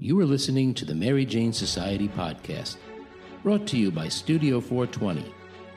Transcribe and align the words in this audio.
You 0.00 0.18
are 0.18 0.26
listening 0.26 0.74
to 0.74 0.84
the 0.84 0.94
Mary 0.94 1.24
Jane 1.24 1.52
Society 1.52 2.08
podcast, 2.08 2.78
brought 3.44 3.64
to 3.68 3.78
you 3.78 3.92
by 3.92 4.08
Studio 4.08 4.60
420, 4.60 5.32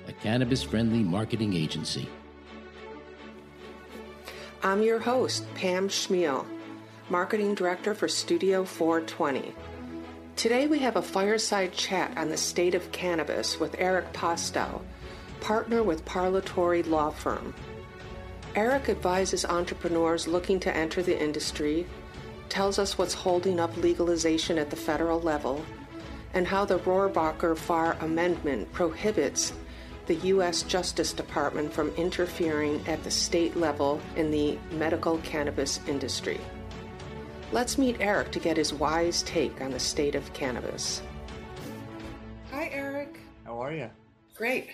a 0.07 0.11
cannabis 0.11 0.63
friendly 0.63 1.03
marketing 1.03 1.53
agency. 1.53 2.09
I'm 4.63 4.81
your 4.81 4.97
host, 4.97 5.45
Pam 5.53 5.87
Schmiel, 5.87 6.47
Marketing 7.11 7.53
Director 7.53 7.93
for 7.93 8.07
Studio 8.07 8.65
420. 8.65 9.53
Today 10.35 10.65
we 10.65 10.79
have 10.79 10.95
a 10.95 11.01
fireside 11.01 11.73
chat 11.73 12.17
on 12.17 12.29
the 12.29 12.37
state 12.37 12.73
of 12.73 12.91
cannabis 12.91 13.59
with 13.59 13.75
Eric 13.77 14.13
Postow, 14.13 14.81
partner 15.41 15.83
with 15.83 16.03
Parlatore 16.05 16.87
Law 16.87 17.11
Firm. 17.11 17.53
Eric 18.55 18.89
advises 18.89 19.45
entrepreneurs 19.45 20.27
looking 20.27 20.59
to 20.61 20.75
enter 20.75 21.03
the 21.03 21.21
industry, 21.21 21.85
tells 22.49 22.79
us 22.79 22.97
what's 22.97 23.13
holding 23.13 23.59
up 23.59 23.75
legalization 23.77 24.57
at 24.57 24.69
the 24.69 24.75
federal 24.75 25.19
level, 25.19 25.65
and 26.33 26.47
how 26.47 26.65
the 26.65 26.79
Rohrabacher 26.79 27.57
Farr 27.57 27.97
Amendment 28.01 28.71
prohibits 28.73 29.53
the 30.07 30.15
U.S. 30.15 30.63
Justice 30.63 31.13
Department 31.13 31.71
from 31.71 31.89
interfering 31.95 32.85
at 32.87 33.03
the 33.03 33.11
state 33.11 33.57
level 33.57 34.01
in 34.15 34.31
the 34.31 34.57
medical 34.71 35.17
cannabis 35.19 35.79
industry. 35.87 36.39
Let's 37.51 37.77
meet 37.77 37.97
Eric 37.99 38.31
to 38.31 38.39
get 38.39 38.57
his 38.57 38.73
wise 38.73 39.21
take 39.23 39.61
on 39.61 39.71
the 39.71 39.79
state 39.79 40.15
of 40.15 40.31
cannabis. 40.33 41.01
Hi, 42.51 42.69
Eric. 42.71 43.19
How 43.45 43.59
are 43.61 43.73
you? 43.73 43.89
Great. 44.35 44.69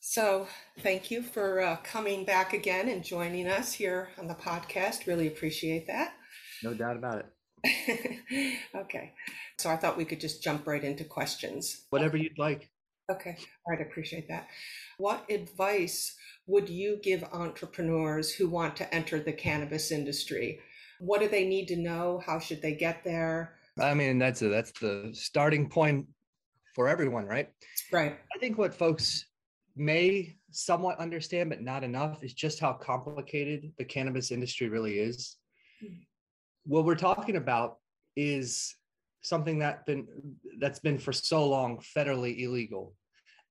So, 0.00 0.48
thank 0.80 1.10
you 1.10 1.22
for 1.22 1.60
uh, 1.60 1.76
coming 1.84 2.24
back 2.24 2.52
again 2.52 2.88
and 2.88 3.04
joining 3.04 3.46
us 3.46 3.72
here 3.72 4.08
on 4.18 4.26
the 4.26 4.34
podcast. 4.34 5.06
Really 5.06 5.26
appreciate 5.26 5.86
that. 5.86 6.14
No 6.62 6.74
doubt 6.74 6.96
about 6.96 7.24
it. 7.24 8.58
okay. 8.76 9.12
So, 9.58 9.70
I 9.70 9.76
thought 9.76 9.96
we 9.96 10.04
could 10.04 10.20
just 10.20 10.42
jump 10.42 10.66
right 10.66 10.82
into 10.82 11.04
questions. 11.04 11.86
Whatever 11.90 12.16
you'd 12.16 12.38
like. 12.38 12.70
Okay. 13.10 13.36
All 13.66 13.74
right. 13.74 13.80
I 13.80 13.88
appreciate 13.88 14.28
that. 14.28 14.48
What 14.98 15.24
advice 15.30 16.14
would 16.46 16.68
you 16.68 16.98
give 17.02 17.24
entrepreneurs 17.24 18.32
who 18.32 18.48
want 18.48 18.76
to 18.76 18.94
enter 18.94 19.20
the 19.20 19.32
cannabis 19.32 19.90
industry? 19.90 20.60
What 21.00 21.20
do 21.20 21.28
they 21.28 21.46
need 21.46 21.68
to 21.68 21.76
know? 21.76 22.22
How 22.24 22.38
should 22.38 22.60
they 22.62 22.74
get 22.74 23.04
there? 23.04 23.54
I 23.80 23.94
mean, 23.94 24.18
that's 24.18 24.42
a, 24.42 24.48
that's 24.48 24.72
the 24.72 25.10
starting 25.12 25.68
point 25.68 26.06
for 26.74 26.88
everyone, 26.88 27.26
right? 27.26 27.48
Right. 27.92 28.16
I 28.34 28.38
think 28.38 28.58
what 28.58 28.74
folks 28.74 29.26
may 29.76 30.36
somewhat 30.50 30.98
understand, 30.98 31.50
but 31.50 31.62
not 31.62 31.84
enough, 31.84 32.22
is 32.24 32.32
just 32.34 32.60
how 32.60 32.72
complicated 32.72 33.72
the 33.78 33.84
cannabis 33.84 34.30
industry 34.30 34.68
really 34.68 34.98
is. 34.98 35.36
Mm-hmm. 35.82 36.02
What 36.68 36.84
we're 36.84 36.94
talking 36.94 37.36
about 37.36 37.78
is 38.14 38.74
something 39.22 39.58
that 39.58 39.84
been 39.86 40.06
that's 40.60 40.78
been 40.78 40.98
for 40.98 41.12
so 41.12 41.48
long 41.48 41.78
federally 41.96 42.40
illegal 42.40 42.94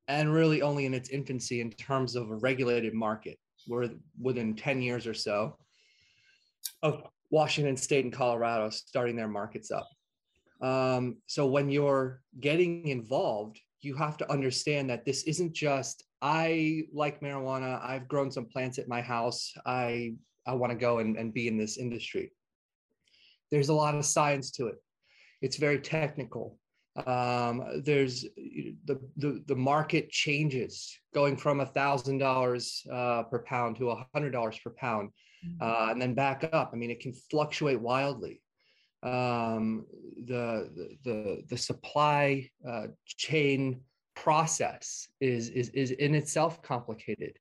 and 0.08 0.34
really 0.34 0.62
only 0.62 0.86
in 0.86 0.94
its 0.94 1.10
infancy 1.10 1.60
in 1.60 1.70
terms 1.72 2.16
of 2.16 2.30
a 2.32 2.36
regulated 2.38 2.94
market 2.94 3.38
we're 3.68 3.90
within 4.22 4.56
10 4.56 4.82
years 4.82 5.06
or 5.06 5.14
so 5.14 5.58
of 6.84 7.04
washington 7.32 7.76
state 7.76 8.06
and 8.06 8.14
colorado 8.14 8.70
starting 8.70 9.18
their 9.18 9.28
markets 9.28 9.70
up 9.72 9.90
um, 10.62 11.18
so 11.28 11.46
when 11.46 11.70
you're 11.70 12.22
getting 12.40 12.88
involved 12.88 13.60
you 13.82 13.94
have 13.96 14.18
to 14.18 14.32
understand 14.32 14.90
that 14.90 15.06
this 15.06 15.24
isn't 15.24 15.54
just 15.54 16.08
I 16.22 16.86
like 16.92 17.22
marijuana. 17.22 17.84
I've 17.84 18.08
grown 18.08 18.32
some 18.32 18.46
plants 18.46 18.80
at 18.80 18.88
my 18.88 19.02
house. 19.02 19.54
I 19.66 20.16
I 20.46 20.54
want 20.54 20.72
to 20.72 20.78
go 20.78 21.00
and, 21.00 21.18
and 21.18 21.34
be 21.34 21.48
in 21.48 21.58
this 21.58 21.78
industry. 21.78 22.32
There's 23.52 23.70
a 23.70 23.74
lot 23.74 23.96
of 23.96 24.06
science 24.06 24.52
to 24.52 24.68
it. 24.68 24.76
It's 25.42 25.58
very 25.58 25.80
technical. 25.80 26.58
Um, 27.06 27.64
there's 27.84 28.24
the, 28.86 29.00
the 29.18 29.44
the 29.46 29.56
market 29.56 30.10
changes 30.10 30.98
going 31.14 31.38
from 31.38 31.60
a 31.60 31.66
thousand 31.66 32.18
dollars 32.18 32.86
uh, 32.92 33.24
per 33.24 33.40
pound 33.40 33.76
to 33.78 33.92
a 33.92 34.08
hundred 34.16 34.32
dollars 34.32 34.58
per 34.64 34.72
pound, 34.72 35.12
mm-hmm. 35.46 35.62
uh, 35.62 35.92
and 35.92 36.02
then 36.02 36.16
back 36.16 36.50
up. 36.52 36.72
I 36.74 36.76
mean, 36.76 36.90
it 36.90 37.00
can 37.00 37.14
fluctuate 37.14 37.80
wildly. 37.80 38.42
Um, 39.04 39.86
the, 40.26 40.72
the 40.76 40.98
the 41.04 41.44
the 41.50 41.58
supply 41.58 42.50
uh, 42.68 42.88
chain 43.06 43.82
process 44.16 45.08
is 45.22 45.50
is 45.50 45.70
is 45.70 45.92
in 45.92 46.16
itself 46.16 46.64
complicated 46.64 47.38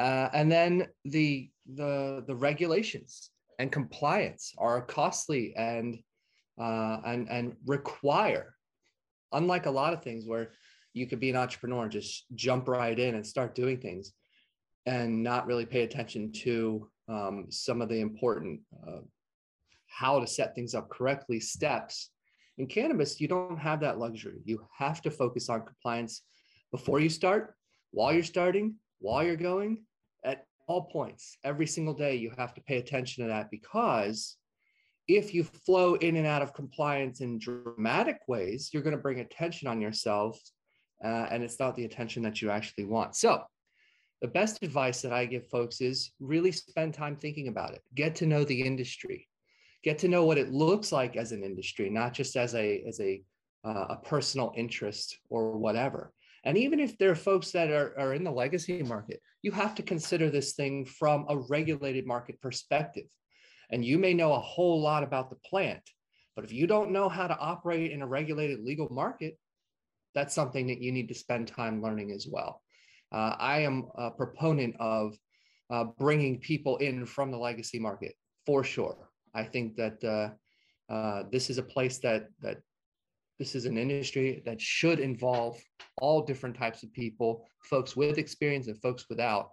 uh, 0.00 0.28
and 0.32 0.50
then 0.50 0.86
the 1.04 1.50
the 1.74 2.24
the 2.26 2.34
regulations 2.34 3.30
and 3.58 3.70
compliance 3.72 4.52
are 4.58 4.80
costly 4.80 5.54
and 5.56 5.98
uh, 6.60 7.00
and 7.04 7.28
and 7.28 7.56
require 7.66 8.54
unlike 9.32 9.66
a 9.66 9.70
lot 9.70 9.92
of 9.92 10.02
things 10.02 10.26
where 10.26 10.52
you 10.92 11.06
could 11.06 11.18
be 11.18 11.30
an 11.30 11.36
entrepreneur 11.36 11.82
and 11.82 11.92
just 11.92 12.24
jump 12.34 12.68
right 12.68 12.98
in 12.98 13.16
and 13.16 13.26
start 13.26 13.54
doing 13.54 13.80
things 13.80 14.12
and 14.86 15.22
not 15.22 15.46
really 15.46 15.66
pay 15.66 15.82
attention 15.82 16.30
to 16.30 16.88
um, 17.08 17.46
some 17.50 17.82
of 17.82 17.88
the 17.88 18.00
important 18.00 18.60
uh, 18.86 19.00
how 19.88 20.20
to 20.20 20.26
set 20.26 20.54
things 20.54 20.74
up 20.74 20.88
correctly 20.88 21.40
steps 21.40 22.10
in 22.58 22.66
cannabis, 22.66 23.20
you 23.20 23.28
don't 23.28 23.58
have 23.58 23.80
that 23.80 23.98
luxury. 23.98 24.40
You 24.44 24.66
have 24.76 25.02
to 25.02 25.10
focus 25.10 25.48
on 25.48 25.64
compliance 25.64 26.22
before 26.70 27.00
you 27.00 27.08
start, 27.08 27.54
while 27.90 28.12
you're 28.12 28.22
starting, 28.22 28.76
while 29.00 29.24
you're 29.24 29.36
going, 29.36 29.84
at 30.24 30.46
all 30.66 30.84
points. 30.84 31.36
Every 31.44 31.66
single 31.66 31.94
day, 31.94 32.16
you 32.16 32.32
have 32.36 32.54
to 32.54 32.60
pay 32.62 32.78
attention 32.78 33.24
to 33.24 33.28
that 33.28 33.50
because 33.50 34.36
if 35.06 35.34
you 35.34 35.44
flow 35.44 35.94
in 35.94 36.16
and 36.16 36.26
out 36.26 36.42
of 36.42 36.54
compliance 36.54 37.20
in 37.20 37.38
dramatic 37.38 38.18
ways, 38.26 38.70
you're 38.72 38.82
going 38.82 38.96
to 38.96 39.02
bring 39.02 39.20
attention 39.20 39.68
on 39.68 39.80
yourself, 39.80 40.40
uh, 41.04 41.26
and 41.30 41.42
it's 41.42 41.60
not 41.60 41.76
the 41.76 41.84
attention 41.84 42.22
that 42.22 42.40
you 42.40 42.50
actually 42.50 42.84
want. 42.84 43.14
So, 43.16 43.42
the 44.22 44.28
best 44.28 44.62
advice 44.62 45.02
that 45.02 45.12
I 45.12 45.26
give 45.26 45.46
folks 45.48 45.82
is 45.82 46.12
really 46.18 46.52
spend 46.52 46.94
time 46.94 47.16
thinking 47.16 47.48
about 47.48 47.74
it. 47.74 47.82
Get 47.94 48.14
to 48.16 48.26
know 48.26 48.44
the 48.44 48.62
industry 48.62 49.28
get 49.84 49.98
to 49.98 50.08
know 50.08 50.24
what 50.24 50.38
it 50.38 50.50
looks 50.50 50.90
like 50.90 51.14
as 51.14 51.30
an 51.30 51.44
industry, 51.44 51.90
not 51.90 52.14
just 52.14 52.36
as 52.36 52.54
a 52.54 52.82
as 52.88 52.98
a 53.00 53.22
uh, 53.64 53.86
a 53.90 53.96
personal 53.96 54.52
interest 54.56 55.18
or 55.28 55.56
whatever. 55.56 56.12
And 56.44 56.58
even 56.58 56.78
if 56.78 56.98
there 56.98 57.10
are 57.10 57.16
folks 57.16 57.50
that 57.52 57.70
are, 57.70 57.98
are 57.98 58.14
in 58.14 58.24
the 58.24 58.30
legacy 58.30 58.82
market, 58.82 59.20
you 59.42 59.50
have 59.52 59.74
to 59.76 59.82
consider 59.82 60.30
this 60.30 60.52
thing 60.52 60.84
from 60.84 61.26
a 61.28 61.38
regulated 61.38 62.06
market 62.06 62.40
perspective. 62.40 63.06
And 63.70 63.84
you 63.84 63.98
may 63.98 64.12
know 64.14 64.34
a 64.34 64.40
whole 64.40 64.80
lot 64.80 65.02
about 65.02 65.30
the 65.30 65.36
plant, 65.36 65.82
but 66.36 66.44
if 66.44 66.52
you 66.52 66.66
don't 66.66 66.90
know 66.90 67.08
how 67.08 67.26
to 67.26 67.38
operate 67.38 67.92
in 67.92 68.02
a 68.02 68.06
regulated 68.06 68.60
legal 68.60 68.88
market, 68.90 69.38
that's 70.14 70.34
something 70.34 70.66
that 70.66 70.80
you 70.80 70.92
need 70.92 71.08
to 71.08 71.14
spend 71.14 71.48
time 71.48 71.82
learning 71.82 72.12
as 72.12 72.26
well. 72.30 72.62
Uh, 73.10 73.34
I 73.38 73.60
am 73.60 73.88
a 73.96 74.10
proponent 74.10 74.76
of 74.78 75.16
uh, 75.70 75.84
bringing 75.98 76.40
people 76.40 76.76
in 76.78 77.06
from 77.06 77.30
the 77.30 77.38
legacy 77.38 77.78
market 77.78 78.14
for 78.44 78.62
sure. 78.62 79.10
I 79.34 79.44
think 79.44 79.76
that 79.76 80.04
uh, 80.04 80.92
uh, 80.92 81.24
this 81.32 81.50
is 81.50 81.58
a 81.58 81.62
place 81.62 81.98
that 82.00 82.28
that 82.40 82.58
this 83.38 83.54
is 83.54 83.64
an 83.64 83.76
industry 83.76 84.42
that 84.46 84.60
should 84.60 85.00
involve 85.00 85.60
all 85.98 86.22
different 86.22 86.56
types 86.56 86.82
of 86.82 86.92
people, 86.92 87.46
folks 87.62 87.96
with 87.96 88.18
experience 88.18 88.68
and 88.68 88.80
folks 88.80 89.06
without. 89.08 89.50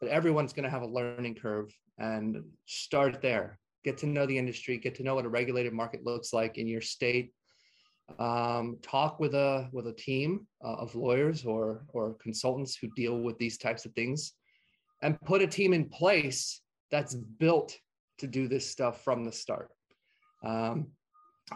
But 0.00 0.10
everyone's 0.10 0.52
going 0.52 0.64
to 0.64 0.70
have 0.70 0.82
a 0.82 0.86
learning 0.86 1.36
curve, 1.36 1.74
and 1.98 2.42
start 2.66 3.22
there. 3.22 3.58
Get 3.84 3.98
to 3.98 4.06
know 4.06 4.26
the 4.26 4.38
industry. 4.38 4.78
Get 4.78 4.94
to 4.96 5.02
know 5.02 5.14
what 5.14 5.26
a 5.26 5.28
regulated 5.28 5.72
market 5.72 6.04
looks 6.04 6.32
like 6.32 6.58
in 6.58 6.66
your 6.66 6.80
state. 6.80 7.32
Um, 8.18 8.78
talk 8.82 9.18
with 9.18 9.34
a 9.34 9.68
with 9.72 9.86
a 9.86 9.92
team 9.92 10.46
uh, 10.62 10.74
of 10.74 10.94
lawyers 10.94 11.44
or 11.44 11.84
or 11.88 12.14
consultants 12.22 12.76
who 12.76 12.88
deal 12.94 13.20
with 13.20 13.38
these 13.38 13.56
types 13.56 13.86
of 13.86 13.92
things, 13.92 14.32
and 15.02 15.20
put 15.22 15.42
a 15.42 15.46
team 15.46 15.72
in 15.72 15.88
place 15.88 16.60
that's 16.90 17.14
built 17.14 17.76
to 18.18 18.26
do 18.26 18.46
this 18.46 18.70
stuff 18.70 19.02
from 19.02 19.24
the 19.24 19.32
start. 19.32 19.70
Um, 20.44 20.88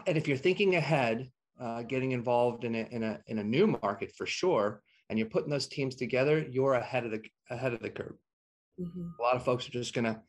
and 0.07 0.17
if 0.17 0.27
you're 0.27 0.37
thinking 0.37 0.75
ahead, 0.75 1.29
uh, 1.59 1.83
getting 1.83 2.11
involved 2.11 2.63
in 2.63 2.75
a, 2.75 2.87
in 2.91 3.03
a 3.03 3.19
in 3.27 3.39
a 3.39 3.43
new 3.43 3.67
market 3.67 4.11
for 4.15 4.25
sure, 4.25 4.81
and 5.09 5.19
you're 5.19 5.27
putting 5.27 5.49
those 5.49 5.67
teams 5.67 5.95
together, 5.95 6.45
you're 6.49 6.73
ahead 6.73 7.05
of 7.05 7.11
the 7.11 7.21
ahead 7.49 7.73
of 7.73 7.81
the 7.81 7.89
curve. 7.89 8.15
Mm-hmm. 8.79 9.07
A 9.19 9.21
lot 9.21 9.35
of 9.35 9.43
folks 9.43 9.67
are 9.67 9.71
just 9.71 9.93
gonna 9.93 10.21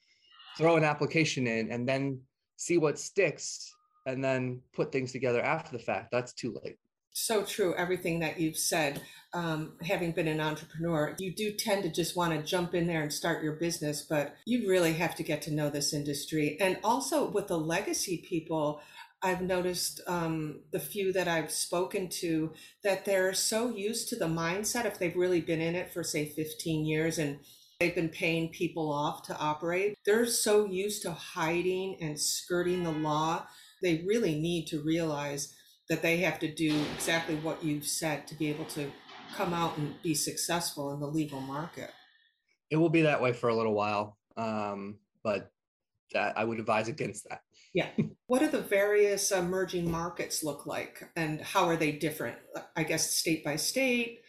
throw 0.59 0.77
an 0.77 0.85
application 0.85 1.47
in 1.47 1.71
and 1.71 1.89
then 1.89 2.21
see 2.57 2.79
what 2.79 2.99
sticks, 2.99 3.73
and 4.07 4.23
then 4.23 4.61
put 4.73 4.93
things 4.93 5.13
together 5.13 5.41
after 5.43 5.73
the 5.73 5.83
fact. 5.83 6.11
That's 6.11 6.33
too 6.33 6.59
late. 6.63 6.77
So 7.13 7.43
true, 7.43 7.75
everything 7.77 8.21
that 8.21 8.39
you've 8.39 8.57
said. 8.57 9.03
Um, 9.33 9.75
having 9.83 10.11
been 10.11 10.27
an 10.27 10.41
entrepreneur, 10.41 11.15
you 11.19 11.33
do 11.33 11.53
tend 11.53 11.85
to 11.85 11.89
just 11.89 12.17
want 12.17 12.33
to 12.33 12.43
jump 12.43 12.75
in 12.75 12.87
there 12.87 13.03
and 13.03 13.13
start 13.13 13.45
your 13.45 13.53
business, 13.55 14.03
but 14.03 14.35
you 14.45 14.69
really 14.69 14.93
have 14.95 15.15
to 15.17 15.23
get 15.23 15.41
to 15.43 15.53
know 15.53 15.71
this 15.71 15.93
industry. 15.93 16.57
And 16.61 16.79
also 16.83 17.31
with 17.31 17.47
the 17.47 17.59
legacy 17.59 18.25
people, 18.29 18.81
I've 19.23 19.43
noticed 19.43 20.01
um, 20.07 20.61
the 20.73 20.81
few 20.81 21.13
that 21.13 21.29
I've 21.29 21.51
spoken 21.51 22.09
to 22.21 22.53
that 22.83 23.05
they're 23.05 23.35
so 23.35 23.69
used 23.69 24.09
to 24.09 24.17
the 24.17 24.27
mindset 24.27 24.87
if 24.87 24.99
they've 24.99 25.17
really 25.17 25.41
been 25.41 25.61
in 25.61 25.75
it 25.75 25.93
for, 25.93 26.03
say, 26.03 26.27
15 26.27 26.87
years 26.87 27.19
and 27.19 27.41
they've 27.79 27.95
been 27.95 28.09
paying 28.09 28.49
people 28.49 28.91
off 28.91 29.23
to 29.25 29.39
operate, 29.39 29.97
they're 30.07 30.27
so 30.27 30.65
used 30.65 31.03
to 31.03 31.13
hiding 31.13 31.99
and 32.01 32.19
skirting 32.19 32.83
the 32.83 32.93
law 32.93 33.47
they 33.83 34.03
really 34.07 34.39
need 34.39 34.67
to 34.69 34.81
realize 34.81 35.55
that 35.89 36.03
they 36.03 36.19
have 36.19 36.39
to 36.41 36.53
do 36.53 36.85
exactly 36.95 37.37
what 37.37 37.65
you've 37.65 37.87
said 37.87 38.27
to 38.29 38.35
be 38.35 38.49
able 38.49 38.67
to 38.67 38.91
come 39.35 39.53
out 39.55 39.77
and 39.79 40.01
be 40.03 40.15
successful 40.15 40.93
in 40.93 41.01
the 41.01 41.07
legal 41.07 41.41
market. 41.41 41.91
It 42.71 42.77
will 42.77 42.91
be 42.91 43.03
that 43.03 43.21
way 43.21 43.33
for 43.33 43.49
a 43.49 43.55
little 43.55 43.75
while, 43.75 44.17
um, 44.37 44.99
but 45.25 45.51
that 46.13 46.37
I 46.39 46.45
would 46.45 46.61
advise 46.61 46.89
against 46.89 47.29
that. 47.29 47.41
Yeah. 47.73 47.89
what 48.27 48.41
do 48.41 48.49
the 48.49 48.63
various 48.63 49.31
emerging 49.31 49.91
markets 49.91 50.43
look 50.43 50.67
like, 50.67 51.09
and 51.17 51.41
how 51.41 51.67
are 51.67 51.77
they 51.77 51.93
different? 51.93 52.37
I 52.77 52.83
guess 52.83 53.11
state 53.11 53.45
by 53.45 53.57
state. 53.57 54.21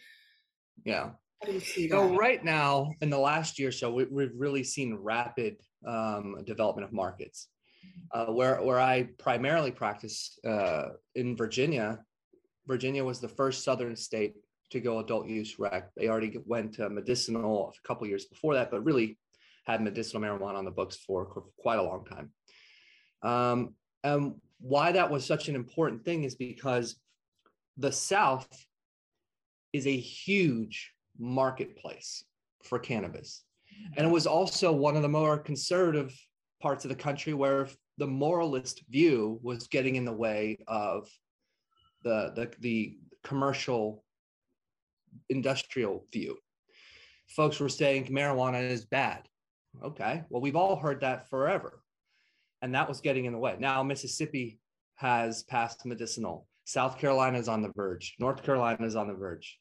Yeah. 0.84 1.10
How 1.40 1.46
do 1.46 1.52
you 1.52 1.60
see 1.60 1.88
So 1.88 2.14
right 2.14 2.44
now, 2.44 2.90
in 3.00 3.10
the 3.10 3.18
last 3.18 3.58
year 3.58 3.68
or 3.68 3.72
so, 3.72 3.92
we, 3.92 4.04
we've 4.04 4.32
really 4.36 4.62
seen 4.62 4.94
rapid 5.00 5.56
um, 5.86 6.36
development 6.44 6.86
of 6.86 6.92
markets. 6.92 7.48
Uh, 8.12 8.26
where 8.26 8.62
where 8.62 8.78
I 8.78 9.08
primarily 9.18 9.72
practice 9.72 10.38
uh, 10.46 10.90
in 11.16 11.36
Virginia, 11.36 11.98
Virginia 12.66 13.04
was 13.04 13.20
the 13.20 13.28
first 13.28 13.64
southern 13.64 13.96
state 13.96 14.34
to 14.70 14.80
go 14.80 15.00
adult 15.00 15.26
use 15.28 15.58
rec. 15.58 15.92
They 15.96 16.08
already 16.08 16.38
went 16.46 16.74
to 16.74 16.88
medicinal 16.88 17.74
a 17.76 17.86
couple 17.88 18.06
years 18.06 18.26
before 18.26 18.54
that, 18.54 18.70
but 18.70 18.84
really 18.84 19.18
had 19.66 19.82
medicinal 19.82 20.22
marijuana 20.22 20.56
on 20.56 20.64
the 20.64 20.70
books 20.70 20.96
for 20.96 21.26
quite 21.58 21.78
a 21.78 21.82
long 21.82 22.04
time. 22.04 22.30
Um, 23.22 23.74
and 24.04 24.34
why 24.60 24.92
that 24.92 25.10
was 25.10 25.24
such 25.24 25.48
an 25.48 25.54
important 25.54 26.04
thing 26.04 26.24
is 26.24 26.34
because 26.34 26.96
the 27.76 27.92
South 27.92 28.48
is 29.72 29.86
a 29.86 29.96
huge 29.96 30.92
marketplace 31.18 32.24
for 32.62 32.78
cannabis. 32.78 33.44
And 33.96 34.06
it 34.06 34.10
was 34.10 34.26
also 34.26 34.72
one 34.72 34.96
of 34.96 35.02
the 35.02 35.08
more 35.08 35.38
conservative 35.38 36.14
parts 36.60 36.84
of 36.84 36.90
the 36.90 36.94
country 36.94 37.34
where 37.34 37.68
the 37.98 38.06
moralist 38.06 38.82
view 38.90 39.40
was 39.42 39.66
getting 39.66 39.96
in 39.96 40.04
the 40.04 40.12
way 40.12 40.58
of 40.68 41.08
the, 42.04 42.32
the, 42.34 42.50
the 42.60 42.98
commercial 43.24 44.04
industrial 45.28 46.06
view. 46.12 46.36
Folks 47.28 47.60
were 47.60 47.68
saying 47.68 48.06
marijuana 48.06 48.62
is 48.62 48.84
bad. 48.84 49.28
Okay, 49.82 50.22
well, 50.28 50.42
we've 50.42 50.56
all 50.56 50.76
heard 50.76 51.00
that 51.00 51.28
forever. 51.30 51.81
And 52.62 52.74
that 52.74 52.88
was 52.88 53.00
getting 53.00 53.24
in 53.24 53.32
the 53.32 53.38
way. 53.38 53.56
Now, 53.58 53.82
Mississippi 53.82 54.60
has 54.94 55.42
passed 55.42 55.84
medicinal. 55.84 56.46
South 56.64 56.96
Carolina 56.96 57.38
is 57.38 57.48
on 57.48 57.60
the 57.60 57.72
verge. 57.74 58.14
North 58.20 58.44
Carolina 58.44 58.86
is 58.86 58.94
on 58.94 59.08
the 59.08 59.14
verge. 59.14 59.58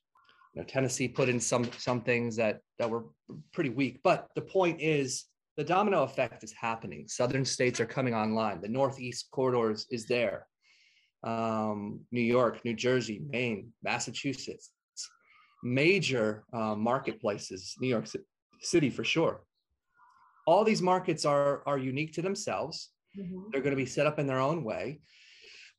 You 0.53 0.62
know, 0.62 0.68
Tennessee 0.68 1.07
put 1.07 1.27
in 1.27 1.39
some 1.39 1.69
some 1.77 2.01
things 2.01 2.36
that 2.36 2.59
that 2.77 2.89
were 2.89 3.06
pretty 3.53 3.71
weak. 3.71 4.01
But 4.03 4.27
the 4.36 4.42
point 4.42 4.81
is, 4.81 5.25
the 5.57 5.63
domino 5.63 6.03
effect 6.03 6.44
is 6.44 6.53
happening. 6.53 7.07
Southern 7.07 7.44
states 7.44 7.80
are 7.80 7.88
coming 7.88 8.13
online. 8.13 8.62
The 8.62 8.69
Northeast 8.69 9.30
corridors 9.31 9.88
is 9.89 10.06
there. 10.06 10.45
Um, 11.24 12.01
New 12.12 12.21
York, 12.21 12.63
New 12.63 12.75
Jersey, 12.75 13.21
Maine, 13.27 13.71
Massachusetts, 13.81 14.69
major 15.63 16.44
uh, 16.53 16.75
marketplaces. 16.75 17.75
New 17.80 17.88
York 17.88 18.07
City 18.62 18.92
for 18.92 19.03
sure 19.03 19.42
all 20.45 20.63
these 20.63 20.81
markets 20.81 21.25
are 21.25 21.63
are 21.65 21.77
unique 21.77 22.13
to 22.13 22.21
themselves. 22.21 22.89
Mm-hmm. 23.17 23.49
they're 23.51 23.61
going 23.61 23.75
to 23.75 23.83
be 23.85 23.85
set 23.85 24.07
up 24.07 24.19
in 24.19 24.27
their 24.27 24.39
own 24.39 24.63
way. 24.63 25.01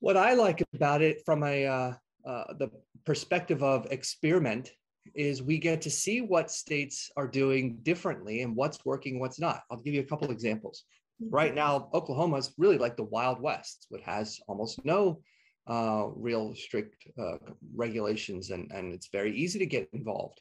What 0.01 0.17
i 0.17 0.35
like 0.35 0.63
about 0.75 1.01
it 1.01 1.23
from 1.25 1.43
a 1.45 1.67
uh, 1.67 1.93
uh, 2.27 2.45
the 2.59 2.71
perspective 3.05 3.63
of 3.63 3.87
experiment 3.91 4.71
is 5.15 5.43
we 5.43 5.59
get 5.59 5.83
to 5.83 5.91
see 5.91 6.21
what 6.21 6.51
states 6.51 7.11
are 7.17 7.27
doing 7.27 7.79
differently 7.83 8.43
and 8.43 8.55
what's 8.55 8.85
working 8.85 9.19
what's 9.19 9.41
not. 9.41 9.63
I'll 9.71 9.81
give 9.81 9.95
you 9.95 10.01
a 10.01 10.05
couple 10.05 10.31
examples. 10.31 10.85
Mm-hmm. 11.23 11.35
right 11.35 11.55
now 11.55 11.89
oklahoma 11.93 12.37
is 12.39 12.55
really 12.57 12.79
like 12.79 12.97
the 12.97 13.05
wild 13.05 13.41
west 13.41 13.87
it 13.91 14.03
has 14.03 14.41
almost 14.49 14.85
no 14.85 15.21
uh, 15.69 16.07
real 16.17 16.55
strict 16.55 17.07
uh, 17.19 17.37
regulations 17.75 18.51
and, 18.51 18.71
and 18.73 18.93
it's 18.93 19.09
very 19.13 19.37
easy 19.37 19.59
to 19.59 19.67
get 19.67 19.89
involved 19.93 20.41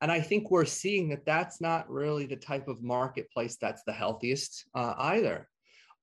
and 0.00 0.10
I 0.10 0.20
think 0.20 0.50
we're 0.50 0.64
seeing 0.64 1.08
that 1.10 1.26
that's 1.26 1.60
not 1.60 1.90
really 1.90 2.26
the 2.26 2.36
type 2.36 2.68
of 2.68 2.82
marketplace 2.82 3.56
that's 3.60 3.82
the 3.84 3.92
healthiest 3.92 4.64
uh, 4.74 4.94
either. 4.96 5.48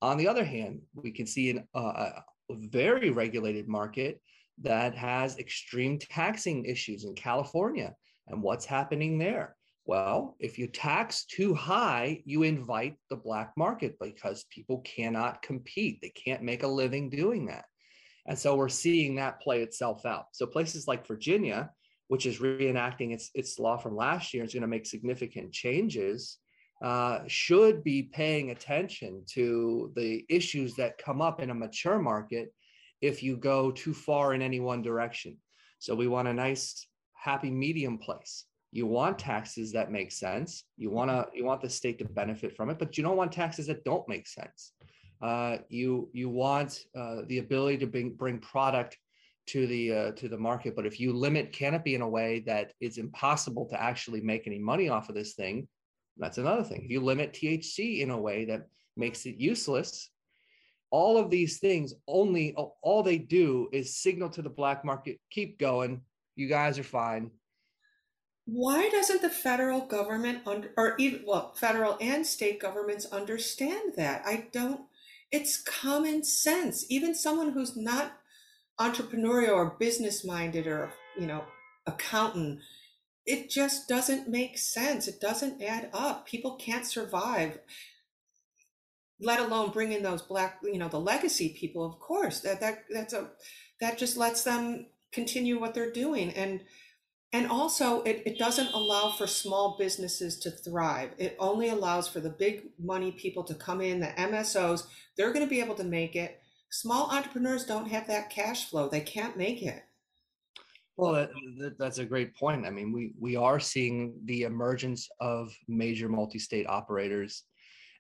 On 0.02 0.18
the 0.18 0.28
other 0.28 0.46
hand, 0.46 0.82
we 0.94 1.12
can 1.12 1.26
see 1.26 1.50
an, 1.50 1.68
uh, 1.74 2.10
a 2.50 2.56
very 2.56 3.10
regulated 3.10 3.68
market 3.68 4.22
that 4.62 4.96
has 4.96 5.38
extreme 5.38 5.98
taxing 5.98 6.66
issues 6.66 7.06
in 7.06 7.16
California. 7.16 7.96
And 8.28 8.42
what's 8.44 8.66
happening 8.66 9.18
there? 9.18 9.56
Well, 9.86 10.36
if 10.40 10.60
you 10.60 10.68
tax 10.68 11.26
too 11.26 11.54
high, 11.54 12.22
you 12.26 12.44
invite 12.44 12.98
the 13.10 13.16
black 13.16 13.54
market 13.56 13.96
because 14.00 14.46
people 14.52 14.80
cannot 14.80 15.42
compete. 15.42 16.00
They 16.02 16.10
can't 16.10 16.44
make 16.44 16.64
a 16.64 16.68
living 16.68 17.10
doing 17.10 17.46
that. 17.46 17.66
And 18.28 18.38
so 18.38 18.56
we're 18.56 18.70
seeing 18.70 19.16
that 19.16 19.42
play 19.42 19.62
itself 19.62 20.06
out. 20.06 20.26
So 20.34 20.46
places 20.46 20.88
like 20.88 21.08
Virginia, 21.08 21.72
which 22.08 22.26
is 22.26 22.40
reenacting 22.40 23.14
its, 23.14 23.30
its 23.34 23.60
law 23.60 23.78
from 23.78 23.96
last 23.96 24.34
year, 24.34 24.44
is 24.44 24.54
going 24.54 24.62
to 24.62 24.68
make 24.68 24.86
significant 24.86 25.52
changes, 25.52 26.38
uh, 26.82 27.20
should 27.28 27.84
be 27.84 28.04
paying 28.04 28.52
attention 28.52 29.24
to 29.26 29.92
the 29.96 30.26
issues 30.30 30.76
that 30.76 30.98
come 30.98 31.22
up 31.22 31.42
in 31.42 31.50
a 31.50 31.54
mature 31.54 32.00
market 32.00 32.54
if 33.02 33.22
you 33.22 33.38
go 33.38 33.72
too 33.72 33.94
far 33.94 34.34
in 34.34 34.42
any 34.42 34.60
one 34.60 34.82
direction. 34.82 35.38
So 35.80 35.96
we 35.96 36.08
want 36.08 36.28
a 36.28 36.34
nice, 36.34 36.88
happy 37.14 37.52
medium 37.52 37.98
place. 37.98 38.46
You 38.72 38.86
want 38.86 39.18
taxes 39.18 39.72
that 39.74 39.92
make 39.92 40.12
sense. 40.12 40.64
You 40.78 40.90
want 40.92 41.10
to 41.10 41.28
you 41.34 41.46
want 41.46 41.62
the 41.62 41.70
state 41.70 42.00
to 42.00 42.06
benefit 42.06 42.56
from 42.56 42.70
it, 42.70 42.80
but 42.80 42.98
you 42.98 43.04
don't 43.04 43.18
want 43.18 43.32
taxes 43.32 43.68
that 43.68 43.84
don't 43.84 44.08
make 44.10 44.28
sense. 44.28 44.74
Uh, 45.22 45.58
you 45.70 46.10
you 46.14 46.30
want 46.30 46.86
uh, 46.96 47.22
the 47.28 47.40
ability 47.40 47.78
to 47.80 47.88
bring 47.88 48.12
bring 48.12 48.40
product 48.40 48.98
to 49.48 49.66
the 49.68 49.94
uh, 49.94 50.12
to 50.12 50.28
the 50.28 50.38
market. 50.38 50.76
But 50.76 50.86
if 50.86 51.00
you 51.00 51.14
limit 51.14 51.52
canopy 51.52 51.96
in 51.96 52.02
a 52.02 52.10
way 52.10 52.40
that 52.42 52.74
it's 52.80 52.98
impossible 52.98 53.66
to 53.70 53.82
actually 53.82 54.22
make 54.22 54.48
any 54.48 54.60
money 54.60 54.90
off 54.90 55.10
of 55.10 55.16
this 55.16 55.34
thing, 55.34 55.68
that's 56.18 56.38
another 56.38 56.64
thing. 56.64 56.84
If 56.84 56.92
you 56.92 57.02
limit 57.02 57.34
THC 57.34 58.02
in 58.02 58.10
a 58.10 58.20
way 58.20 58.46
that 58.46 58.68
makes 58.96 59.26
it 59.26 59.36
useless, 59.38 60.10
all 60.92 61.18
of 61.18 61.30
these 61.30 61.60
things 61.60 61.94
only 62.08 62.54
all 62.56 63.04
they 63.04 63.18
do 63.18 63.70
is 63.72 63.98
signal 63.98 64.30
to 64.32 64.42
the 64.42 64.50
black 64.50 64.86
market, 64.86 65.20
keep 65.30 65.60
going. 65.60 66.02
You 66.36 66.48
guys 66.48 66.78
are 66.78 66.84
fine. 66.84 67.32
Why 68.46 68.88
doesn't 68.90 69.22
the 69.22 69.30
federal 69.30 69.82
government 69.82 70.40
under, 70.46 70.72
or 70.78 70.96
even 70.98 71.24
well, 71.26 71.54
federal 71.56 71.98
and 72.00 72.26
state 72.26 72.62
governments 72.62 73.06
understand 73.06 73.94
that? 73.98 74.22
I 74.26 74.48
don't. 74.54 74.82
It's 75.32 75.62
common 75.62 76.24
sense. 76.24 76.86
Even 76.90 77.14
someone 77.14 77.52
who's 77.52 77.76
not 77.76 78.14
entrepreneurial 78.80 79.54
or 79.54 79.76
business 79.80 80.26
minded 80.26 80.68
or 80.68 80.92
you 81.18 81.26
know 81.26 81.44
accountant 81.86 82.60
it 83.28 83.50
just 83.50 83.90
doesn't 83.90 84.30
make 84.30 84.58
sense. 84.58 85.08
It 85.10 85.20
doesn't 85.20 85.62
add 85.62 85.90
up. 85.94 86.26
People 86.26 86.56
can't 86.56 86.86
survive 86.86 87.60
let 89.20 89.40
alone 89.40 89.72
bring 89.72 89.92
in 89.92 90.04
those 90.04 90.22
black 90.22 90.60
you 90.64 90.78
know 90.78 90.88
the 90.88 91.00
legacy 91.00 91.56
people 91.60 91.86
of 91.86 92.00
course. 92.00 92.40
That 92.40 92.62
that 92.62 92.86
that's 92.90 93.14
a 93.14 93.30
that 93.82 93.98
just 93.98 94.16
lets 94.16 94.44
them 94.44 94.88
continue 95.12 95.60
what 95.60 95.74
they're 95.74 95.92
doing. 95.92 96.32
And 96.34 96.62
and 97.34 97.48
also 97.48 98.02
it, 98.04 98.24
it 98.26 98.40
doesn't 98.40 98.74
allow 98.74 99.12
for 99.12 99.28
small 99.28 99.76
businesses 99.78 100.40
to 100.40 100.52
thrive. 100.52 101.12
It 101.18 101.36
only 101.38 101.68
allows 101.68 102.08
for 102.08 102.22
the 102.22 102.30
big 102.30 102.70
money 102.80 103.12
people 103.12 103.44
to 103.46 103.56
come 103.56 103.82
in 103.82 104.00
the 104.00 104.08
msos 104.08 104.84
they're 105.18 105.34
going 105.34 105.46
to 105.46 105.50
be 105.50 105.60
able 105.60 105.76
to 105.76 105.84
make 105.84 106.16
it 106.16 106.40
small 106.70 107.10
entrepreneurs 107.12 107.66
don't 107.66 107.90
have 107.90 108.08
that 108.08 108.30
cash 108.30 108.70
flow. 108.70 108.90
They 108.90 109.02
can't 109.02 109.38
make 109.38 109.62
it. 109.62 109.84
Well 110.96 111.14
that, 111.14 111.30
that, 111.60 111.78
that's 111.78 112.00
a 112.00 112.06
great 112.06 112.36
point. 112.36 112.66
I 112.66 112.72
mean 112.72 112.92
we 112.92 113.14
we 113.20 113.36
are 113.36 113.60
seeing 113.60 114.16
the 114.26 114.44
emergence 114.44 115.08
of 115.20 115.56
major 115.68 116.10
multi-state 116.10 116.68
operators 116.68 117.44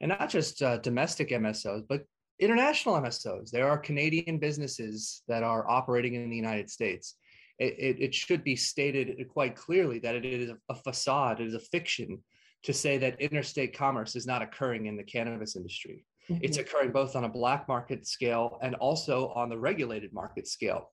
and 0.01 0.09
not 0.09 0.29
just 0.29 0.61
uh, 0.61 0.77
domestic 0.77 1.29
msos 1.29 1.83
but 1.87 2.03
international 2.39 2.95
msos 3.01 3.49
there 3.49 3.67
are 3.67 3.77
canadian 3.79 4.37
businesses 4.37 5.23
that 5.27 5.41
are 5.43 5.67
operating 5.69 6.15
in 6.15 6.29
the 6.29 6.35
united 6.35 6.69
states. 6.69 7.15
It, 7.59 7.73
it, 7.79 7.99
it 7.99 8.15
should 8.15 8.43
be 8.43 8.55
stated 8.55 9.27
quite 9.29 9.55
clearly 9.55 9.97
that 9.99 10.13
it 10.15 10.25
is 10.25 10.51
a 10.69 10.75
facade 10.75 11.39
it 11.39 11.47
is 11.47 11.55
a 11.55 11.59
fiction 11.59 12.23
to 12.63 12.73
say 12.73 12.97
that 12.97 13.21
interstate 13.21 13.77
commerce 13.77 14.15
is 14.15 14.25
not 14.25 14.41
occurring 14.41 14.87
in 14.87 14.97
the 14.97 15.03
cannabis 15.03 15.55
industry 15.55 16.03
Mm-hmm. 16.29 16.43
It's 16.43 16.57
occurring 16.57 16.91
both 16.91 17.15
on 17.15 17.23
a 17.23 17.29
black 17.29 17.67
market 17.67 18.07
scale 18.07 18.59
and 18.61 18.75
also 18.75 19.29
on 19.29 19.49
the 19.49 19.57
regulated 19.57 20.13
market 20.13 20.47
scale. 20.47 20.91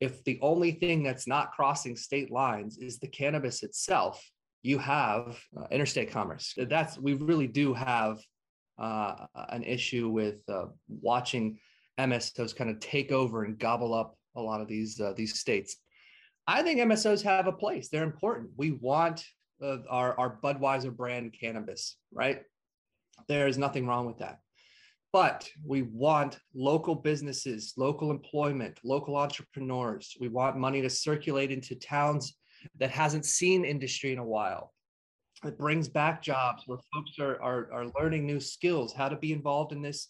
If 0.00 0.24
the 0.24 0.38
only 0.42 0.72
thing 0.72 1.02
that's 1.02 1.26
not 1.26 1.52
crossing 1.52 1.96
state 1.96 2.30
lines 2.30 2.78
is 2.78 2.98
the 2.98 3.06
cannabis 3.06 3.62
itself, 3.62 4.22
you 4.62 4.78
have 4.78 5.38
uh, 5.56 5.66
interstate 5.70 6.10
commerce. 6.10 6.54
That's 6.56 6.98
we 6.98 7.14
really 7.14 7.46
do 7.46 7.74
have 7.74 8.18
uh, 8.78 9.26
an 9.50 9.62
issue 9.62 10.08
with 10.08 10.36
uh, 10.48 10.66
watching 10.88 11.58
MSOs 11.98 12.56
kind 12.56 12.70
of 12.70 12.80
take 12.80 13.12
over 13.12 13.44
and 13.44 13.58
gobble 13.58 13.94
up 13.94 14.18
a 14.36 14.40
lot 14.40 14.60
of 14.60 14.66
these 14.66 15.00
uh, 15.00 15.12
these 15.16 15.38
states. 15.38 15.76
I 16.46 16.62
think 16.62 16.80
MSOs 16.80 17.22
have 17.22 17.46
a 17.46 17.52
place. 17.52 17.88
They're 17.88 18.02
important. 18.02 18.50
We 18.56 18.72
want 18.72 19.24
uh, 19.62 19.78
our 19.88 20.18
our 20.18 20.38
Budweiser 20.42 20.94
brand 20.94 21.36
cannabis, 21.38 21.96
right? 22.12 22.42
There 23.28 23.46
is 23.46 23.58
nothing 23.58 23.86
wrong 23.86 24.06
with 24.06 24.18
that. 24.18 24.40
But 25.14 25.48
we 25.64 25.82
want 25.82 26.40
local 26.56 26.96
businesses, 26.96 27.74
local 27.76 28.10
employment, 28.10 28.80
local 28.82 29.14
entrepreneurs. 29.14 30.16
We 30.18 30.26
want 30.26 30.56
money 30.56 30.82
to 30.82 30.90
circulate 30.90 31.52
into 31.52 31.76
towns 31.76 32.36
that 32.80 32.90
hasn't 32.90 33.24
seen 33.24 33.64
industry 33.64 34.12
in 34.12 34.18
a 34.18 34.24
while. 34.24 34.72
It 35.44 35.56
brings 35.56 35.88
back 35.88 36.20
jobs 36.20 36.64
where 36.66 36.80
folks 36.92 37.12
are, 37.20 37.40
are, 37.40 37.72
are 37.72 37.92
learning 37.96 38.26
new 38.26 38.40
skills, 38.40 38.92
how 38.92 39.08
to 39.08 39.14
be 39.14 39.32
involved 39.32 39.70
in 39.70 39.82
this 39.82 40.08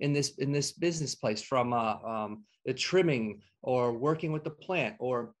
in 0.00 0.12
this 0.12 0.36
in 0.36 0.52
this 0.52 0.72
business 0.72 1.14
place 1.14 1.40
from 1.40 1.72
uh, 1.72 1.94
um, 2.04 2.44
the 2.66 2.74
trimming 2.74 3.40
or 3.62 3.94
working 3.94 4.32
with 4.32 4.44
the 4.44 4.50
plant 4.50 4.96
or 4.98 5.32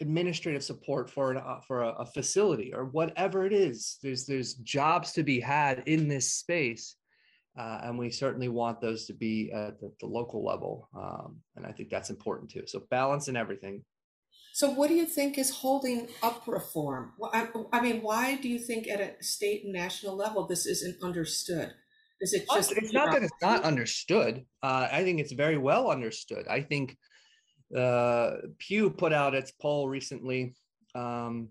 administrative 0.00 0.64
support 0.64 1.08
for 1.08 1.30
an 1.30 1.36
uh, 1.36 1.60
for 1.60 1.82
a, 1.82 1.90
a, 1.90 2.06
facility 2.06 2.74
or 2.74 2.86
whatever 2.86 3.46
it 3.46 3.52
is. 3.52 3.98
There's 4.02 4.26
there's 4.26 4.54
jobs 4.54 5.12
to 5.12 5.22
be 5.22 5.38
had 5.38 5.84
in 5.86 6.08
this 6.08 6.32
space, 6.32 6.96
uh, 7.58 7.80
and 7.82 7.98
we 7.98 8.08
certainly 8.08 8.48
want 8.48 8.80
those 8.80 9.04
to 9.06 9.12
be 9.12 9.50
at 9.52 9.80
the, 9.80 9.92
the 10.00 10.06
local 10.06 10.44
level. 10.44 10.88
Um, 10.96 11.40
and 11.56 11.66
I 11.66 11.72
think 11.72 11.90
that's 11.90 12.08
important 12.08 12.50
too. 12.50 12.62
So 12.66 12.82
balance 12.90 13.26
in 13.26 13.36
everything. 13.36 13.82
So, 14.52 14.70
what 14.70 14.88
do 14.88 14.94
you 14.94 15.06
think 15.06 15.38
is 15.38 15.50
holding 15.50 16.08
up 16.22 16.42
reform? 16.46 17.12
I, 17.32 17.48
I 17.72 17.80
mean, 17.80 18.00
why 18.00 18.36
do 18.36 18.48
you 18.48 18.58
think 18.58 18.88
at 18.88 19.00
a 19.00 19.22
state 19.22 19.64
and 19.64 19.72
national 19.72 20.16
level 20.16 20.46
this 20.46 20.66
isn't 20.66 21.02
understood? 21.02 21.72
Is 22.20 22.32
it 22.32 22.46
just? 22.52 22.72
It's 22.72 22.92
not 22.92 23.12
that 23.12 23.22
it's 23.22 23.42
not 23.42 23.62
understood. 23.62 24.44
Uh, 24.62 24.88
I 24.90 25.04
think 25.04 25.20
it's 25.20 25.32
very 25.32 25.58
well 25.58 25.90
understood. 25.90 26.46
I 26.48 26.62
think 26.62 26.96
uh, 27.76 28.32
Pew 28.58 28.90
put 28.90 29.12
out 29.12 29.34
its 29.34 29.52
poll 29.52 29.88
recently. 29.88 30.54
Um, 30.94 31.50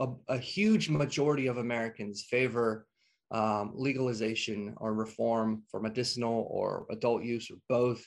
a, 0.00 0.08
a, 0.28 0.38
huge 0.38 0.88
majority 0.90 1.46
of 1.46 1.56
Americans 1.58 2.26
favor 2.28 2.86
um, 3.30 3.72
legalization 3.74 4.74
or 4.78 4.92
reform 4.92 5.62
for 5.70 5.80
medicinal 5.80 6.46
or 6.50 6.86
adult 6.90 7.22
use 7.22 7.50
or 7.50 7.56
both. 7.68 8.04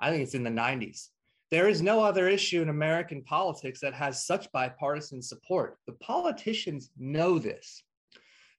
I 0.00 0.10
think 0.10 0.22
it's 0.22 0.34
in 0.34 0.44
the 0.44 0.50
90s. 0.50 1.08
There 1.50 1.68
is 1.68 1.82
no 1.82 2.02
other 2.02 2.28
issue 2.28 2.62
in 2.62 2.70
American 2.70 3.22
politics 3.22 3.80
that 3.80 3.92
has 3.92 4.26
such 4.26 4.50
bipartisan 4.52 5.20
support. 5.20 5.76
The 5.86 5.92
politicians 5.94 6.90
know 6.98 7.38
this. 7.38 7.82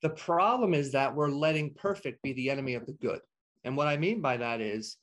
The 0.03 0.11
problem 0.11 0.73
is 0.73 0.91
that 0.91 1.15
we're 1.15 1.29
letting 1.29 1.73
perfect 1.73 2.21
be 2.21 2.33
the 2.33 2.49
enemy 2.49 2.75
of 2.75 2.85
the 2.85 2.93
good. 2.93 3.21
And 3.63 3.75
what 3.75 3.87
I 3.87 3.97
mean 3.97 4.21
by 4.21 4.37
that 4.37 4.61
is 4.61 4.97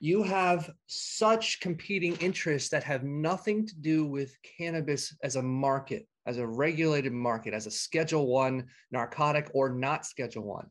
you 0.00 0.22
have 0.22 0.70
such 0.86 1.60
competing 1.60 2.16
interests 2.16 2.70
that 2.70 2.82
have 2.82 3.04
nothing 3.04 3.66
to 3.66 3.76
do 3.76 4.06
with 4.06 4.34
cannabis 4.58 5.14
as 5.22 5.36
a 5.36 5.42
market 5.42 6.06
as 6.26 6.38
a 6.38 6.46
regulated 6.46 7.12
market 7.12 7.54
as 7.54 7.66
a 7.66 7.70
schedule 7.70 8.26
1 8.26 8.66
narcotic 8.90 9.50
or 9.54 9.68
not 9.68 10.06
schedule 10.06 10.42
1 10.42 10.66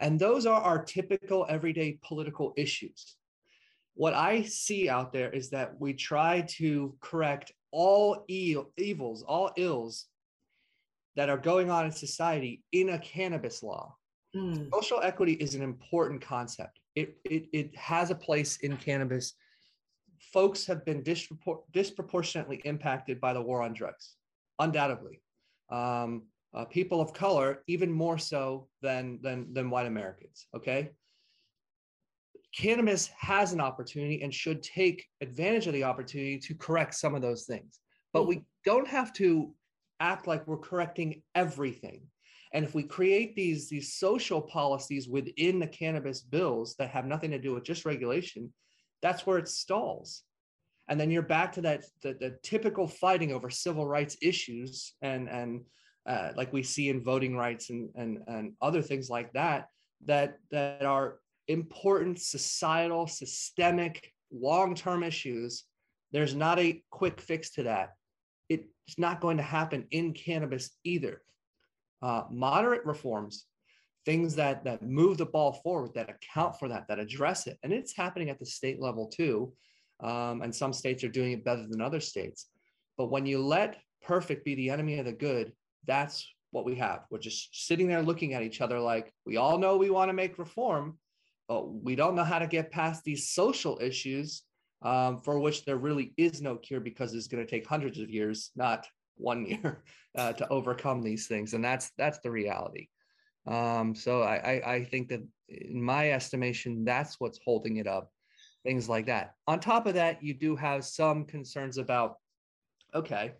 and 0.00 0.18
those 0.18 0.46
are 0.46 0.60
our 0.60 0.84
typical 0.84 1.46
everyday 1.48 1.98
political 2.02 2.52
issues. 2.56 3.16
What 3.94 4.14
i 4.14 4.42
see 4.42 4.88
out 4.88 5.12
there 5.12 5.30
is 5.30 5.50
that 5.50 5.78
we 5.78 5.92
try 5.92 6.40
to 6.58 6.96
correct 7.00 7.52
all 7.70 8.24
evils 8.26 9.22
all 9.22 9.52
ills 9.56 10.06
that 11.14 11.28
are 11.28 11.38
going 11.38 11.70
on 11.70 11.84
in 11.84 11.92
society 11.92 12.62
in 12.72 12.88
a 12.90 12.98
cannabis 12.98 13.62
law 13.62 13.94
mm. 14.34 14.68
social 14.72 15.00
equity 15.02 15.32
is 15.34 15.54
an 15.54 15.62
important 15.62 16.20
concept 16.20 16.78
it, 16.94 17.16
it, 17.24 17.48
it 17.52 17.76
has 17.76 18.10
a 18.10 18.14
place 18.14 18.58
in 18.58 18.76
cannabis. 18.76 19.34
Folks 20.32 20.66
have 20.66 20.84
been 20.84 21.02
dispropor- 21.02 21.62
disproportionately 21.72 22.60
impacted 22.64 23.20
by 23.20 23.32
the 23.32 23.40
war 23.40 23.62
on 23.62 23.72
drugs, 23.72 24.16
undoubtedly. 24.58 25.20
Um, 25.70 26.24
uh, 26.54 26.66
people 26.66 27.00
of 27.00 27.14
color, 27.14 27.62
even 27.66 27.90
more 27.90 28.18
so 28.18 28.68
than, 28.82 29.18
than, 29.22 29.52
than 29.54 29.70
white 29.70 29.86
Americans. 29.86 30.46
Okay. 30.54 30.90
Cannabis 32.54 33.08
has 33.18 33.54
an 33.54 33.60
opportunity 33.62 34.22
and 34.22 34.32
should 34.32 34.62
take 34.62 35.06
advantage 35.22 35.66
of 35.66 35.72
the 35.72 35.84
opportunity 35.84 36.38
to 36.38 36.54
correct 36.54 36.94
some 36.94 37.14
of 37.14 37.22
those 37.22 37.44
things. 37.44 37.80
But 38.12 38.26
we 38.26 38.44
don't 38.66 38.86
have 38.86 39.14
to 39.14 39.54
act 40.00 40.26
like 40.26 40.46
we're 40.46 40.58
correcting 40.58 41.22
everything. 41.34 42.02
And 42.54 42.64
if 42.64 42.74
we 42.74 42.82
create 42.82 43.34
these, 43.34 43.68
these 43.68 43.94
social 43.94 44.40
policies 44.40 45.08
within 45.08 45.58
the 45.58 45.66
cannabis 45.66 46.20
bills 46.20 46.74
that 46.78 46.90
have 46.90 47.06
nothing 47.06 47.30
to 47.30 47.38
do 47.38 47.54
with 47.54 47.64
just 47.64 47.86
regulation, 47.86 48.52
that's 49.00 49.26
where 49.26 49.38
it 49.38 49.48
stalls. 49.48 50.22
And 50.88 51.00
then 51.00 51.10
you're 51.10 51.22
back 51.22 51.52
to 51.52 51.62
that 51.62 51.84
the, 52.02 52.14
the 52.14 52.36
typical 52.42 52.86
fighting 52.86 53.32
over 53.32 53.48
civil 53.48 53.86
rights 53.86 54.16
issues 54.20 54.94
and 55.00 55.28
and 55.28 55.62
uh, 56.06 56.30
like 56.36 56.52
we 56.52 56.62
see 56.62 56.88
in 56.88 57.02
voting 57.02 57.36
rights 57.36 57.70
and, 57.70 57.88
and 57.94 58.18
and 58.26 58.52
other 58.60 58.82
things 58.82 59.08
like 59.08 59.32
that 59.32 59.68
that 60.04 60.38
that 60.50 60.82
are 60.82 61.18
important 61.48 62.18
societal 62.18 63.06
systemic 63.06 64.12
long-term 64.32 65.02
issues. 65.02 65.64
There's 66.10 66.34
not 66.34 66.58
a 66.58 66.82
quick 66.90 67.20
fix 67.20 67.50
to 67.52 67.62
that. 67.62 67.90
It's 68.48 68.98
not 68.98 69.20
going 69.20 69.36
to 69.36 69.42
happen 69.42 69.86
in 69.90 70.12
cannabis 70.12 70.70
either 70.84 71.22
uh, 72.02 72.24
moderate 72.30 72.84
reforms, 72.84 73.46
things 74.04 74.34
that 74.34 74.64
that 74.64 74.82
move 74.82 75.18
the 75.18 75.26
ball 75.26 75.52
forward, 75.52 75.94
that 75.94 76.10
account 76.10 76.58
for 76.58 76.68
that, 76.68 76.86
that 76.88 76.98
address 76.98 77.46
it, 77.46 77.58
and 77.62 77.72
it's 77.72 77.96
happening 77.96 78.30
at 78.30 78.38
the 78.38 78.46
state 78.46 78.80
level 78.80 79.06
too. 79.08 79.52
Um, 80.00 80.42
and 80.42 80.52
some 80.52 80.72
states 80.72 81.04
are 81.04 81.08
doing 81.08 81.30
it 81.30 81.44
better 81.44 81.64
than 81.68 81.80
other 81.80 82.00
states. 82.00 82.48
But 82.98 83.10
when 83.10 83.24
you 83.24 83.38
let 83.38 83.78
perfect 84.02 84.44
be 84.44 84.56
the 84.56 84.70
enemy 84.70 84.98
of 84.98 85.06
the 85.06 85.12
good, 85.12 85.52
that's 85.86 86.26
what 86.50 86.64
we 86.64 86.74
have. 86.76 87.04
We're 87.10 87.18
just 87.18 87.66
sitting 87.66 87.86
there 87.86 88.02
looking 88.02 88.34
at 88.34 88.42
each 88.42 88.60
other 88.60 88.80
like 88.80 89.12
we 89.24 89.36
all 89.36 89.58
know 89.58 89.76
we 89.76 89.90
want 89.90 90.08
to 90.08 90.12
make 90.12 90.38
reform, 90.38 90.98
but 91.48 91.72
we 91.72 91.94
don't 91.94 92.14
know 92.14 92.24
how 92.24 92.38
to 92.38 92.46
get 92.46 92.70
past 92.70 93.04
these 93.04 93.30
social 93.30 93.78
issues 93.80 94.42
um, 94.82 95.20
for 95.22 95.38
which 95.38 95.64
there 95.64 95.76
really 95.76 96.12
is 96.16 96.42
no 96.42 96.56
cure 96.56 96.80
because 96.80 97.14
it's 97.14 97.28
going 97.28 97.44
to 97.44 97.50
take 97.50 97.66
hundreds 97.66 97.98
of 97.98 98.10
years, 98.10 98.50
not 98.56 98.86
one 99.22 99.46
year 99.46 99.82
uh, 100.16 100.32
to 100.34 100.48
overcome 100.48 101.02
these 101.02 101.26
things, 101.26 101.54
and 101.54 101.64
that's 101.64 101.90
that's 101.96 102.18
the 102.20 102.30
reality. 102.30 102.88
Um, 103.46 103.94
so 103.94 104.22
I, 104.22 104.36
I, 104.36 104.72
I 104.74 104.84
think 104.84 105.08
that 105.08 105.22
in 105.48 105.82
my 105.82 106.12
estimation, 106.12 106.84
that's 106.84 107.18
what's 107.18 107.40
holding 107.44 107.76
it 107.76 107.86
up. 107.86 108.10
Things 108.64 108.88
like 108.88 109.06
that. 109.06 109.34
On 109.48 109.58
top 109.58 109.86
of 109.86 109.94
that, 109.94 110.22
you 110.22 110.34
do 110.34 110.54
have 110.54 110.84
some 110.84 111.24
concerns 111.24 111.78
about, 111.78 112.16
okay, 112.94 113.32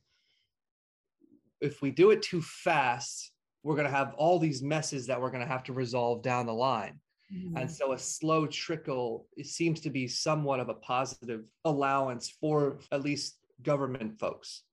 if 1.60 1.80
we 1.80 1.92
do 1.92 2.10
it 2.10 2.22
too 2.22 2.42
fast, 2.42 3.30
we're 3.62 3.76
going 3.76 3.86
to 3.86 3.96
have 3.96 4.14
all 4.14 4.40
these 4.40 4.62
messes 4.62 5.06
that 5.06 5.20
we're 5.20 5.30
going 5.30 5.42
to 5.42 5.52
have 5.52 5.62
to 5.64 5.72
resolve 5.72 6.22
down 6.22 6.46
the 6.46 6.52
line. 6.52 6.98
Mm-hmm. 7.32 7.56
And 7.56 7.70
so 7.70 7.92
a 7.92 7.98
slow 7.98 8.46
trickle 8.46 9.28
seems 9.42 9.80
to 9.82 9.90
be 9.90 10.08
somewhat 10.08 10.58
of 10.58 10.68
a 10.68 10.74
positive 10.74 11.44
allowance 11.64 12.36
for 12.40 12.80
at 12.90 13.02
least 13.02 13.38
government 13.62 14.18
folks 14.18 14.64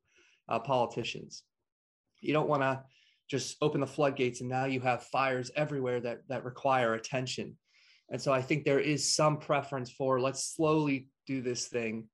uh, 0.49 0.59
politicians. 0.59 1.43
You 2.21 2.33
don't 2.33 2.49
want 2.49 2.63
to 2.63 2.83
just 3.29 3.57
open 3.61 3.79
the 3.79 3.87
floodgates 3.87 4.41
and 4.41 4.49
now 4.49 4.65
you 4.65 4.81
have 4.81 5.03
fires 5.03 5.51
everywhere 5.55 6.01
that 6.01 6.21
that 6.27 6.43
require 6.43 6.95
attention. 6.95 7.57
And 8.09 8.21
so 8.21 8.33
I 8.33 8.41
think 8.41 8.65
there 8.65 8.79
is 8.79 9.15
some 9.15 9.37
preference 9.37 9.91
for 9.91 10.19
let's 10.19 10.55
slowly 10.55 11.09
do 11.27 11.41
this 11.41 11.67
thing. 11.67 12.07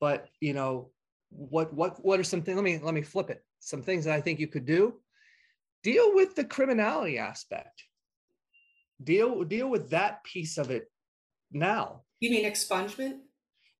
But 0.00 0.28
you 0.40 0.54
know, 0.54 0.90
what 1.30 1.74
what 1.74 2.04
what 2.04 2.20
are 2.20 2.24
some 2.24 2.42
things? 2.42 2.56
Let 2.56 2.64
me 2.64 2.78
let 2.78 2.94
me 2.94 3.02
flip 3.02 3.30
it. 3.30 3.42
Some 3.60 3.82
things 3.82 4.04
that 4.04 4.14
I 4.14 4.20
think 4.20 4.38
you 4.38 4.46
could 4.46 4.66
do. 4.66 4.94
Deal 5.82 6.14
with 6.14 6.34
the 6.34 6.44
criminality 6.44 7.18
aspect. 7.18 7.82
Deal 9.02 9.42
deal 9.44 9.68
with 9.68 9.90
that 9.90 10.22
piece 10.24 10.58
of 10.58 10.70
it 10.70 10.90
now. 11.52 12.02
You 12.20 12.30
mean 12.30 12.44
expungement? 12.44 13.18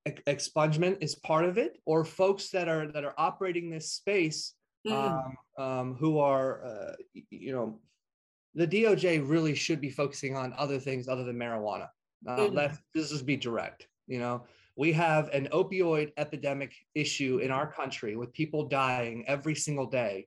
Expungement 0.07 0.99
is 1.01 1.15
part 1.15 1.45
of 1.45 1.59
it 1.59 1.79
or 1.85 2.05
folks 2.05 2.51
that 2.51 2.69
are 2.69 2.91
that 2.93 3.05
are 3.05 3.15
operating 3.19 3.71
this 3.71 3.91
space 3.91 4.55
mm-hmm. 4.87 4.97
um, 4.97 5.65
um, 5.65 5.95
who 5.95 6.19
are 6.19 6.65
uh, 6.65 6.93
you 7.31 7.53
know 7.53 7.79
the 8.55 8.67
doj 8.67 9.29
really 9.29 9.55
should 9.55 9.81
be 9.81 9.91
focusing 9.91 10.37
on 10.37 10.55
other 10.57 10.79
things 10.79 11.09
other 11.09 11.25
than 11.25 11.37
marijuana 11.37 11.89
uh, 12.27 12.37
mm-hmm. 12.37 12.55
let's 12.55 12.79
this 12.95 13.11
just 13.11 13.27
be 13.27 13.37
direct 13.37 13.89
you 14.07 14.19
know 14.19 14.43
we 14.77 14.93
have 14.93 15.29
an 15.31 15.49
opioid 15.53 16.13
epidemic 16.19 16.75
issue 16.95 17.39
in 17.39 17.51
our 17.51 17.67
country 17.67 18.15
with 18.17 18.33
people 18.33 18.69
dying 18.69 19.25
every 19.27 19.55
single 19.55 19.87
day 19.87 20.27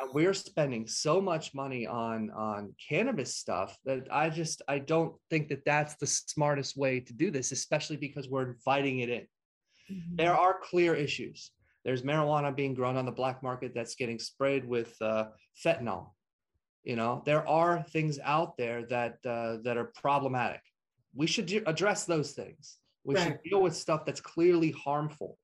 and 0.00 0.10
we're 0.12 0.34
spending 0.34 0.86
so 0.86 1.20
much 1.20 1.54
money 1.54 1.86
on 1.86 2.30
on 2.30 2.74
cannabis 2.88 3.36
stuff 3.36 3.76
that 3.84 4.06
i 4.10 4.28
just 4.28 4.62
i 4.68 4.78
don't 4.78 5.14
think 5.30 5.48
that 5.48 5.64
that's 5.64 5.94
the 5.96 6.06
smartest 6.06 6.76
way 6.76 7.00
to 7.00 7.12
do 7.12 7.30
this 7.30 7.52
especially 7.52 7.96
because 7.96 8.28
we're 8.28 8.50
inviting 8.52 9.00
it 9.00 9.08
in. 9.08 9.26
Mm-hmm. 9.90 10.16
there 10.16 10.34
are 10.34 10.60
clear 10.62 10.94
issues. 10.94 11.50
There's 11.84 12.02
marijuana 12.02 12.56
being 12.56 12.72
grown 12.72 12.96
on 12.96 13.04
the 13.04 13.12
black 13.12 13.42
market 13.42 13.72
that's 13.74 13.94
getting 13.96 14.18
sprayed 14.18 14.66
with 14.66 14.96
uh, 15.02 15.26
fentanyl. 15.62 16.12
You 16.84 16.96
know 16.96 17.22
there 17.26 17.46
are 17.46 17.82
things 17.90 18.18
out 18.22 18.56
there 18.56 18.86
that 18.86 19.18
uh, 19.26 19.58
that 19.64 19.76
are 19.76 19.92
problematic. 19.94 20.62
We 21.14 21.26
should 21.26 21.62
address 21.66 22.04
those 22.04 22.32
things. 22.32 22.78
We 23.04 23.14
right. 23.14 23.24
should 23.24 23.42
deal 23.44 23.60
with 23.60 23.76
stuff 23.76 24.06
that's 24.06 24.22
clearly 24.22 24.70
harmful 24.70 25.36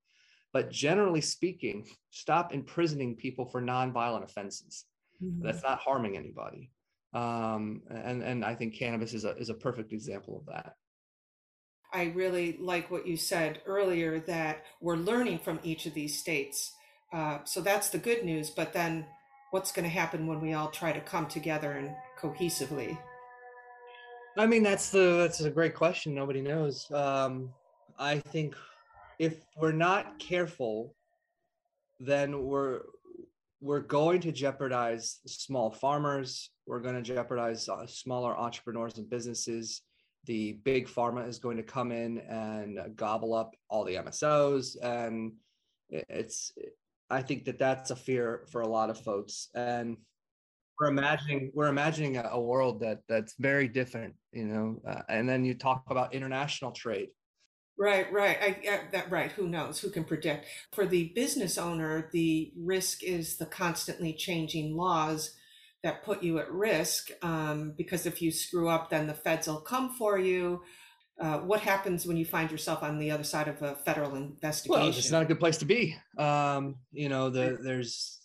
but 0.52 0.70
generally 0.70 1.20
speaking, 1.20 1.86
stop 2.10 2.52
imprisoning 2.52 3.16
people 3.16 3.46
for 3.46 3.60
nonviolent 3.60 4.24
offenses. 4.24 4.84
Mm-hmm. 5.22 5.44
That's 5.44 5.62
not 5.62 5.78
harming 5.78 6.16
anybody. 6.16 6.70
Um, 7.12 7.82
and 7.90 8.22
and 8.22 8.44
I 8.44 8.54
think 8.54 8.74
cannabis 8.74 9.14
is 9.14 9.24
a 9.24 9.36
is 9.36 9.50
a 9.50 9.54
perfect 9.54 9.92
example 9.92 10.38
of 10.38 10.46
that. 10.46 10.74
I 11.92 12.12
really 12.14 12.56
like 12.60 12.90
what 12.90 13.06
you 13.06 13.16
said 13.16 13.60
earlier 13.66 14.20
that 14.20 14.64
we're 14.80 14.96
learning 14.96 15.40
from 15.40 15.58
each 15.64 15.86
of 15.86 15.94
these 15.94 16.18
states. 16.18 16.72
Uh, 17.12 17.38
so 17.44 17.60
that's 17.60 17.90
the 17.90 17.98
good 17.98 18.24
news. 18.24 18.50
But 18.50 18.72
then, 18.72 19.06
what's 19.50 19.72
going 19.72 19.84
to 19.84 19.90
happen 19.90 20.28
when 20.28 20.40
we 20.40 20.52
all 20.52 20.68
try 20.68 20.92
to 20.92 21.00
come 21.00 21.26
together 21.26 21.72
and 21.72 21.90
cohesively? 22.20 22.96
I 24.36 24.46
mean, 24.46 24.62
that's 24.62 24.90
the 24.90 25.18
that's 25.18 25.40
a 25.40 25.50
great 25.50 25.74
question. 25.74 26.14
Nobody 26.14 26.40
knows. 26.40 26.88
Um, 26.92 27.50
I 27.98 28.18
think 28.18 28.54
if 29.20 29.38
we're 29.54 29.70
not 29.70 30.18
careful, 30.18 30.96
then 32.00 32.42
we're 32.46 32.80
we're 33.60 33.80
going 33.80 34.22
to 34.22 34.32
jeopardize 34.32 35.20
small 35.26 35.70
farmers. 35.70 36.48
We're 36.66 36.80
going 36.80 36.94
to 36.94 37.02
jeopardize 37.02 37.68
uh, 37.68 37.86
smaller 37.86 38.34
entrepreneurs 38.34 38.96
and 38.96 39.10
businesses. 39.10 39.82
The 40.24 40.54
big 40.64 40.88
pharma 40.88 41.28
is 41.28 41.38
going 41.38 41.58
to 41.58 41.62
come 41.62 41.92
in 41.92 42.18
and 42.20 42.96
gobble 42.96 43.34
up 43.34 43.54
all 43.68 43.84
the 43.84 43.96
MSOs, 43.96 44.76
and 44.82 45.32
it's. 45.90 46.52
I 47.10 47.20
think 47.20 47.44
that 47.44 47.58
that's 47.58 47.90
a 47.90 47.96
fear 47.96 48.46
for 48.50 48.62
a 48.62 48.68
lot 48.68 48.88
of 48.88 48.98
folks, 48.98 49.48
and 49.54 49.98
we're 50.78 50.88
imagining 50.88 51.50
we're 51.52 51.66
imagining 51.66 52.16
a, 52.16 52.40
world 52.40 52.80
that 52.80 53.00
that's 53.06 53.34
very 53.38 53.68
different, 53.68 54.14
you 54.32 54.46
know. 54.46 54.80
Uh, 54.86 55.02
and 55.10 55.28
then 55.28 55.44
you 55.44 55.52
talk 55.52 55.82
about 55.90 56.14
international 56.14 56.70
trade 56.70 57.08
Right, 57.80 58.12
right. 58.12 58.36
I, 58.42 58.46
I, 58.70 58.80
that 58.92 59.10
right. 59.10 59.32
Who 59.32 59.48
knows? 59.48 59.80
Who 59.80 59.88
can 59.88 60.04
predict? 60.04 60.44
For 60.74 60.84
the 60.84 61.12
business 61.14 61.56
owner, 61.56 62.10
the 62.12 62.52
risk 62.54 63.02
is 63.02 63.38
the 63.38 63.46
constantly 63.46 64.12
changing 64.12 64.76
laws 64.76 65.34
that 65.82 66.04
put 66.04 66.22
you 66.22 66.38
at 66.40 66.52
risk. 66.52 67.08
Um, 67.22 67.72
because 67.78 68.04
if 68.04 68.20
you 68.20 68.32
screw 68.32 68.68
up, 68.68 68.90
then 68.90 69.06
the 69.06 69.14
feds 69.14 69.46
will 69.46 69.62
come 69.62 69.94
for 69.94 70.18
you. 70.18 70.60
Uh, 71.18 71.38
what 71.38 71.60
happens 71.60 72.04
when 72.04 72.18
you 72.18 72.26
find 72.26 72.50
yourself 72.50 72.82
on 72.82 72.98
the 72.98 73.10
other 73.10 73.24
side 73.24 73.48
of 73.48 73.62
a 73.62 73.74
federal 73.76 74.14
investigation? 74.14 74.80
Well, 74.82 74.90
it's 74.90 75.10
not 75.10 75.22
a 75.22 75.26
good 75.26 75.40
place 75.40 75.56
to 75.58 75.64
be. 75.64 75.96
Um, 76.18 76.76
you 76.92 77.08
know, 77.08 77.30
the, 77.30 77.56
there's 77.62 78.20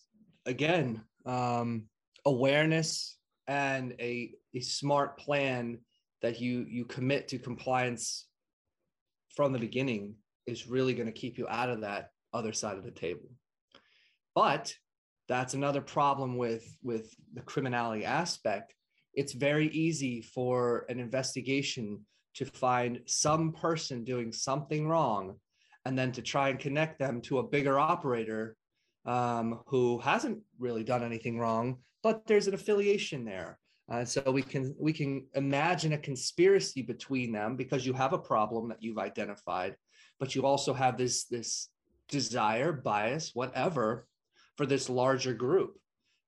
again 0.46 1.02
um, 1.26 1.86
awareness 2.26 3.16
and 3.48 3.94
a, 4.02 4.32
a 4.54 4.60
smart 4.60 5.18
plan 5.18 5.80
that 6.22 6.42
you 6.42 6.66
you 6.68 6.84
commit 6.84 7.30
to 7.30 7.40
compliance 7.40 8.26
from 9.36 9.54
the 9.54 9.60
beginning 9.60 10.15
is 10.48 10.68
really 10.68 10.94
going 10.94 11.08
to 11.08 11.12
keep 11.12 11.38
you 11.38 11.48
out 11.48 11.70
of 11.70 11.82
that 11.82 12.12
other 12.34 12.54
side 12.54 12.77
of 12.77 12.84
the 12.84 12.92
table. 12.92 13.30
But 14.34 14.74
that's 15.27 15.54
another 15.54 15.82
problem 15.82 16.38
with 16.38 16.65
with 16.84 17.13
the 17.34 17.42
criminality 17.42 18.06
aspect. 18.06 18.74
It's 19.13 19.34
very 19.34 19.68
easy 19.70 20.22
for 20.22 20.86
an 20.89 21.00
investigation 21.00 22.06
to 22.36 22.46
find 22.46 23.00
some 23.06 23.54
person 23.54 24.04
doing 24.04 24.32
something 24.32 24.88
wrong 24.88 25.36
and 25.86 25.98
then 25.98 26.12
to 26.12 26.22
try 26.22 26.50
and 26.50 26.60
connect 26.60 27.00
them 27.00 27.22
to 27.22 27.39
a 27.39 27.44
bigger 27.44 27.80
operator 27.80 28.58
um, 29.06 29.62
who 29.68 30.00
hasn't 30.00 30.39
really 30.60 30.84
done 30.84 31.04
anything 31.04 31.39
wrong, 31.39 31.77
but 32.04 32.25
there's 32.27 32.48
an 32.48 32.54
affiliation 32.54 33.24
there. 33.24 33.58
Uh, 33.92 34.04
so 34.04 34.32
we 34.32 34.42
can 34.42 34.75
we 34.80 34.92
can 34.92 35.27
imagine 35.36 35.94
a 35.94 35.98
conspiracy 35.98 36.82
between 36.82 37.32
them 37.32 37.56
because 37.56 37.86
you 37.86 37.94
have 37.94 38.13
a 38.13 38.18
problem 38.18 38.68
that 38.70 38.82
you've 38.82 38.98
identified, 38.98 39.75
but 40.20 40.34
you 40.34 40.46
also 40.46 40.74
have 40.74 40.98
this 40.98 41.25
this 41.25 41.70
desire, 42.10 42.72
bias, 42.72 43.32
whatever, 43.34 44.08
for 44.58 44.65
this 44.65 44.89
larger 44.89 45.34
group. 45.34 45.77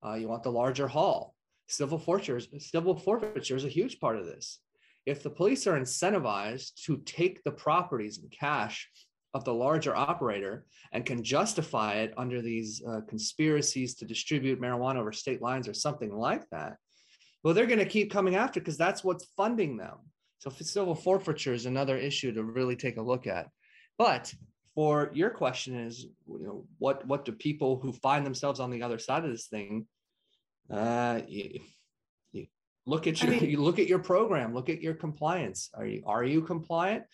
Uh, 0.05 0.13
you 0.13 0.27
want 0.27 0.43
the 0.43 0.51
larger 0.51 0.87
haul. 0.87 1.33
Civil 1.67 1.99
forfeiture, 1.99 2.39
civil 2.59 2.95
forfeiture 2.95 3.55
is 3.55 3.65
a 3.65 3.69
huge 3.69 3.99
part 3.99 4.17
of 4.17 4.25
this. 4.25 4.59
If 5.05 5.23
the 5.23 5.29
police 5.29 5.67
are 5.67 5.79
incentivized 5.79 6.75
to 6.85 6.97
take 7.05 7.43
the 7.43 7.51
properties 7.51 8.19
and 8.19 8.31
cash 8.31 8.89
of 9.33 9.43
the 9.43 9.53
larger 9.53 9.95
operator 9.95 10.65
and 10.91 11.05
can 11.05 11.23
justify 11.23 11.95
it 11.95 12.13
under 12.17 12.41
these 12.41 12.81
uh, 12.87 13.01
conspiracies 13.07 13.95
to 13.95 14.05
distribute 14.05 14.61
marijuana 14.61 14.97
over 14.97 15.11
state 15.11 15.41
lines 15.41 15.67
or 15.67 15.73
something 15.73 16.13
like 16.13 16.49
that, 16.49 16.77
well, 17.47 17.53
they're 17.53 17.65
going 17.65 17.79
to 17.79 17.85
keep 17.85 18.11
coming 18.11 18.35
after 18.35 18.59
because 18.59 18.75
that's 18.75 19.05
what's 19.05 19.23
funding 19.37 19.77
them. 19.77 19.95
So 20.39 20.49
civil 20.49 20.95
forfeiture 20.95 21.53
is 21.53 21.65
another 21.65 21.95
issue 21.95 22.33
to 22.33 22.43
really 22.43 22.75
take 22.75 22.97
a 22.97 23.01
look 23.01 23.25
at. 23.25 23.47
But 23.97 24.33
for 24.75 25.11
your 25.13 25.29
question 25.29 25.79
is, 25.79 26.07
you 26.27 26.45
know, 26.45 26.65
what 26.77 27.07
what 27.07 27.23
do 27.23 27.31
people 27.31 27.79
who 27.79 27.93
find 27.93 28.25
themselves 28.25 28.59
on 28.59 28.69
the 28.69 28.83
other 28.83 28.99
side 28.99 29.23
of 29.23 29.31
this 29.31 29.47
thing? 29.47 29.87
Uh, 30.69 31.21
you, 31.25 31.61
you 32.33 32.47
look 32.85 33.07
at 33.07 33.23
your 33.23 33.33
I 33.33 33.39
mean, 33.39 33.49
you 33.49 33.61
look 33.63 33.79
at 33.79 33.87
your 33.87 33.99
program, 33.99 34.53
look 34.53 34.67
at 34.67 34.81
your 34.81 34.95
compliance. 34.95 35.69
Are 35.73 35.85
you 35.85 36.03
are 36.05 36.25
you 36.25 36.41
compliant? 36.41 37.05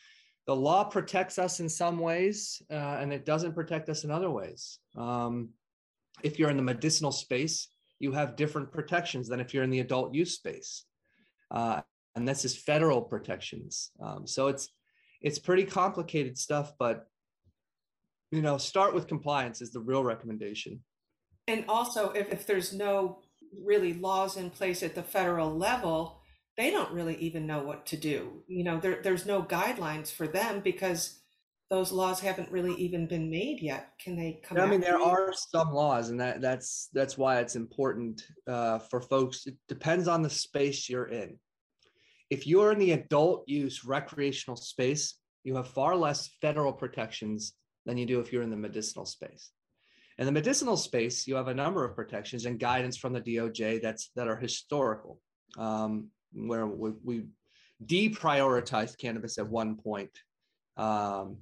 The 0.48 0.56
law 0.56 0.84
protects 0.84 1.38
us 1.38 1.60
in 1.60 1.70
some 1.70 2.00
ways, 2.00 2.60
uh, 2.72 2.74
and 2.74 3.14
it 3.14 3.24
doesn't 3.24 3.54
protect 3.54 3.88
us 3.88 4.04
in 4.04 4.10
other 4.10 4.32
ways. 4.32 4.80
Um, 4.98 5.50
if 6.24 6.40
you're 6.40 6.50
in 6.50 6.58
the 6.58 6.64
medicinal 6.64 7.12
space, 7.12 7.68
you 8.04 8.12
have 8.12 8.36
different 8.36 8.72
protections 8.72 9.30
than 9.30 9.40
if 9.40 9.54
you're 9.54 9.64
in 9.64 9.70
the 9.70 9.80
adult 9.80 10.14
use 10.14 10.36
space. 10.36 10.86
Uh, 11.50 11.82
and 12.16 12.28
this 12.28 12.44
is 12.44 12.56
federal 12.56 13.02
protections. 13.02 13.92
Um, 14.00 14.28
so 14.28 14.48
it's 14.48 14.70
it's 15.22 15.40
pretty 15.40 15.64
complicated 15.64 16.38
stuff, 16.38 16.74
but 16.78 17.08
you 18.32 18.42
know, 18.42 18.58
start 18.58 18.94
with 18.94 19.08
compliance 19.08 19.62
is 19.62 19.72
the 19.72 19.80
real 19.80 20.04
recommendation. 20.04 20.82
And 21.48 21.64
also, 21.70 22.10
if, 22.12 22.32
if 22.32 22.46
there's 22.46 22.74
no 22.74 23.20
really 23.64 23.94
laws 23.94 24.38
in 24.38 24.50
place 24.50 24.84
at 24.84 24.96
the 24.96 25.04
federal 25.04 25.56
level, 25.56 26.20
they 26.58 26.72
don't 26.72 26.92
really 26.92 27.16
even 27.18 27.48
know 27.48 27.64
what 27.64 27.86
to 27.88 27.98
do. 27.98 28.44
You 28.48 28.64
know, 28.64 28.80
there, 28.80 29.00
there's 29.02 29.26
no 29.26 29.44
guidelines 29.44 30.12
for 30.12 30.28
them 30.28 30.60
because 30.60 31.20
those 31.74 31.92
laws 31.92 32.20
haven't 32.20 32.52
really 32.52 32.76
even 32.76 33.08
been 33.08 33.32
made 33.32 33.60
yet. 33.60 33.94
Can 34.00 34.16
they 34.16 34.40
come? 34.44 34.60
I 34.60 34.68
mean, 34.68 34.80
there 34.80 35.02
are 35.02 35.34
some 35.34 35.74
laws, 35.74 36.10
and 36.12 36.20
that 36.20 36.40
that's 36.40 36.90
that's 36.94 37.18
why 37.18 37.40
it's 37.40 37.56
important 37.56 38.28
uh, 38.48 38.78
for 38.78 39.02
folks. 39.02 39.48
It 39.48 39.56
depends 39.68 40.08
on 40.08 40.22
the 40.22 40.30
space 40.30 40.88
you're 40.88 41.08
in. 41.08 41.40
If 42.30 42.46
you're 42.46 42.72
in 42.74 42.78
the 42.78 42.92
adult 42.92 43.50
use 43.50 43.84
recreational 43.84 44.56
space, 44.56 45.16
you 45.44 45.56
have 45.56 45.68
far 45.68 45.96
less 45.96 46.30
federal 46.42 46.72
protections 46.72 47.54
than 47.88 47.98
you 47.98 48.06
do 48.06 48.20
if 48.20 48.32
you're 48.32 48.44
in 48.44 48.52
the 48.52 48.56
medicinal 48.56 49.08
space. 49.08 49.50
In 50.20 50.28
the 50.28 50.32
medicinal 50.32 50.78
space, 50.78 51.26
you 51.26 51.34
have 51.34 51.48
a 51.48 51.56
number 51.56 51.84
of 51.84 51.96
protections 51.96 52.46
and 52.46 52.60
guidance 52.60 52.98
from 52.98 53.14
the 53.14 53.22
DOJ 53.22 53.82
that's 53.82 54.12
that 54.16 54.28
are 54.28 54.38
historical, 54.38 55.20
um, 55.58 56.10
where 56.34 56.68
we, 56.68 56.92
we 57.04 57.24
deprioritized 57.84 59.00
cannabis 59.00 59.40
at 59.40 59.48
one 59.48 59.76
point 59.76 60.12
um, 60.78 61.38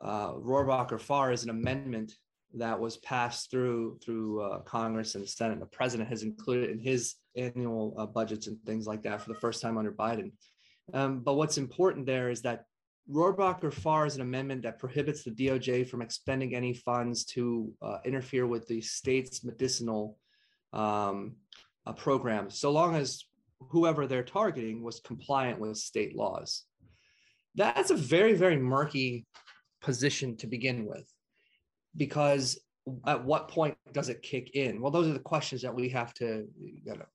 uh, 0.00 0.32
Rohrabacher-Farr 0.34 1.32
is 1.32 1.44
an 1.44 1.50
amendment 1.50 2.12
that 2.54 2.78
was 2.78 2.96
passed 2.98 3.50
through 3.50 3.98
through 4.02 4.40
uh, 4.40 4.60
Congress 4.60 5.14
and 5.14 5.24
the 5.24 5.28
Senate. 5.28 5.60
The 5.60 5.66
president 5.66 6.08
has 6.08 6.22
included 6.22 6.70
in 6.70 6.78
his 6.78 7.16
annual 7.36 7.94
uh, 7.98 8.06
budgets 8.06 8.46
and 8.46 8.58
things 8.64 8.86
like 8.86 9.02
that 9.02 9.20
for 9.20 9.32
the 9.32 9.38
first 9.38 9.60
time 9.60 9.76
under 9.76 9.92
Biden. 9.92 10.32
Um, 10.94 11.20
but 11.20 11.34
what's 11.34 11.58
important 11.58 12.06
there 12.06 12.30
is 12.30 12.40
that 12.42 12.64
Rohrabacher-Farr 13.10 14.06
is 14.06 14.16
an 14.16 14.22
amendment 14.22 14.62
that 14.62 14.78
prohibits 14.78 15.24
the 15.24 15.30
DOJ 15.30 15.88
from 15.88 16.02
expending 16.02 16.54
any 16.54 16.74
funds 16.74 17.24
to 17.26 17.72
uh, 17.82 17.98
interfere 18.04 18.46
with 18.46 18.66
the 18.66 18.80
state's 18.80 19.44
medicinal 19.44 20.18
um, 20.72 21.36
uh, 21.86 21.92
programs, 21.92 22.58
so 22.58 22.70
long 22.70 22.94
as 22.94 23.24
whoever 23.70 24.06
they're 24.06 24.22
targeting 24.22 24.82
was 24.82 25.00
compliant 25.00 25.58
with 25.58 25.76
state 25.76 26.14
laws. 26.14 26.64
That's 27.54 27.90
a 27.90 27.96
very, 27.96 28.34
very 28.34 28.56
murky 28.56 29.26
position 29.80 30.36
to 30.36 30.46
begin 30.46 30.86
with? 30.86 31.12
Because 31.96 32.58
at 33.06 33.24
what 33.24 33.48
point 33.48 33.76
does 33.92 34.08
it 34.08 34.22
kick 34.22 34.50
in? 34.54 34.80
Well 34.80 34.90
those 34.90 35.08
are 35.08 35.12
the 35.12 35.18
questions 35.18 35.62
that 35.62 35.74
we 35.74 35.88
have 35.90 36.14
to 36.14 36.46
you 36.60 36.94
know, 36.94 37.06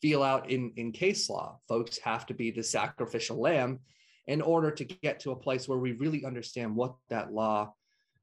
feel 0.00 0.22
out 0.22 0.50
in 0.50 0.72
in 0.76 0.92
case 0.92 1.28
law. 1.28 1.58
Folks 1.68 1.98
have 1.98 2.26
to 2.26 2.34
be 2.34 2.50
the 2.50 2.62
sacrificial 2.62 3.40
lamb 3.40 3.80
in 4.26 4.42
order 4.42 4.70
to 4.70 4.84
get 4.84 5.20
to 5.20 5.30
a 5.30 5.36
place 5.36 5.68
where 5.68 5.78
we 5.78 5.92
really 5.92 6.24
understand 6.24 6.74
what 6.74 6.94
that 7.08 7.32
law 7.32 7.72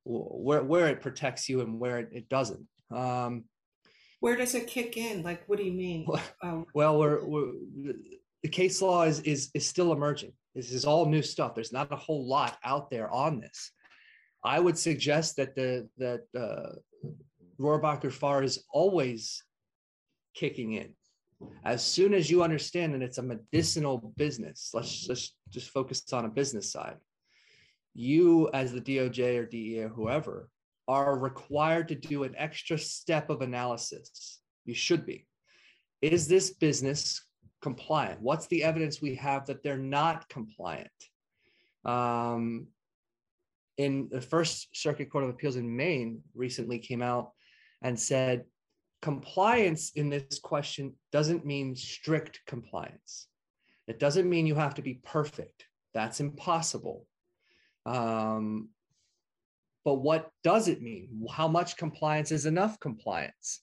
where 0.06 0.64
where 0.64 0.88
it 0.88 1.02
protects 1.02 1.50
you 1.50 1.62
and 1.62 1.80
where 1.80 2.00
it, 2.00 2.30
doesn't. 2.30 2.66
Um, 2.92 3.46
where 4.20 4.36
does 4.36 4.54
it 4.54 4.68
kick 4.68 4.98
in? 4.98 5.24
Like 5.24 5.44
what 5.48 5.58
do 5.58 5.66
you 5.66 5.74
mean? 5.74 6.08
Um, 6.42 6.66
well 6.74 7.00
we're, 7.00 7.26
we're, 7.26 7.54
the 8.44 8.50
case 8.50 8.82
law 8.82 9.04
is 9.04 9.20
is 9.22 9.50
is 9.54 9.68
still 9.68 9.92
emerging 9.92 10.34
this 10.56 10.72
is 10.72 10.86
all 10.86 11.06
new 11.06 11.22
stuff. 11.22 11.54
There's 11.54 11.74
not 11.74 11.92
a 11.92 11.98
whole 11.98 12.26
lot 12.26 12.58
out 12.64 12.90
there 12.90 13.10
on 13.12 13.42
this. 13.42 13.72
I 14.44 14.60
would 14.60 14.78
suggest 14.78 15.36
that 15.36 15.56
the 15.56 15.90
that 15.98 16.22
uh, 16.38 16.78
Rohrabacher-Farr 17.60 18.44
is 18.44 18.64
always 18.72 19.44
kicking 20.34 20.74
in. 20.74 20.94
As 21.66 21.84
soon 21.84 22.14
as 22.14 22.32
you 22.32 22.44
understand 22.44 22.94
that 22.94 23.02
it's 23.02 23.18
a 23.18 23.24
medicinal 23.24 24.14
business, 24.16 24.72
let's 24.74 25.06
just 25.06 25.36
just 25.50 25.70
focus 25.72 26.02
on 26.14 26.26
a 26.26 26.30
business 26.30 26.72
side. 26.72 26.98
You, 27.94 28.50
as 28.54 28.72
the 28.72 28.82
DOJ 28.82 29.40
or 29.40 29.46
DEA 29.46 29.84
or 29.84 29.90
whoever, 29.90 30.50
are 30.88 31.18
required 31.18 31.90
to 31.90 31.96
do 31.96 32.24
an 32.24 32.36
extra 32.38 32.78
step 32.78 33.30
of 33.30 33.42
analysis. 33.42 34.40
You 34.64 34.74
should 34.74 35.06
be. 35.06 35.28
Is 36.02 36.28
this 36.28 36.52
business 36.52 37.25
compliant? 37.66 38.22
What's 38.22 38.46
the 38.46 38.64
evidence 38.64 39.02
we 39.02 39.16
have 39.16 39.48
that 39.48 39.64
they're 39.64 39.76
not 39.76 40.30
compliant? 40.30 41.00
Um, 41.84 42.68
in 43.80 44.08
the 44.12 44.22
First 44.22 44.68
Circuit 44.78 45.10
Court 45.10 45.24
of 45.24 45.32
Appeals 45.32 45.56
in 45.56 45.76
Maine 45.76 46.22
recently 46.36 46.78
came 46.78 47.02
out 47.02 47.32
and 47.82 48.00
said 48.00 48.46
compliance 49.02 49.94
in 49.96 50.12
this 50.12 50.38
question 50.38 50.94
doesn't 51.12 51.44
mean 51.44 51.76
strict 51.76 52.42
compliance. 52.46 53.28
It 53.88 54.00
doesn't 54.00 54.30
mean 54.30 54.46
you 54.46 54.56
have 54.56 54.76
to 54.76 54.84
be 54.84 55.02
perfect. 55.04 55.66
That's 55.96 56.20
impossible. 56.20 57.08
Um, 57.88 58.70
but 59.84 59.96
what 59.96 60.30
does 60.44 60.68
it 60.68 60.84
mean? 60.84 61.10
How 61.32 61.48
much 61.48 61.78
compliance 61.78 62.32
is 62.32 62.46
enough 62.46 62.80
compliance? 62.80 63.62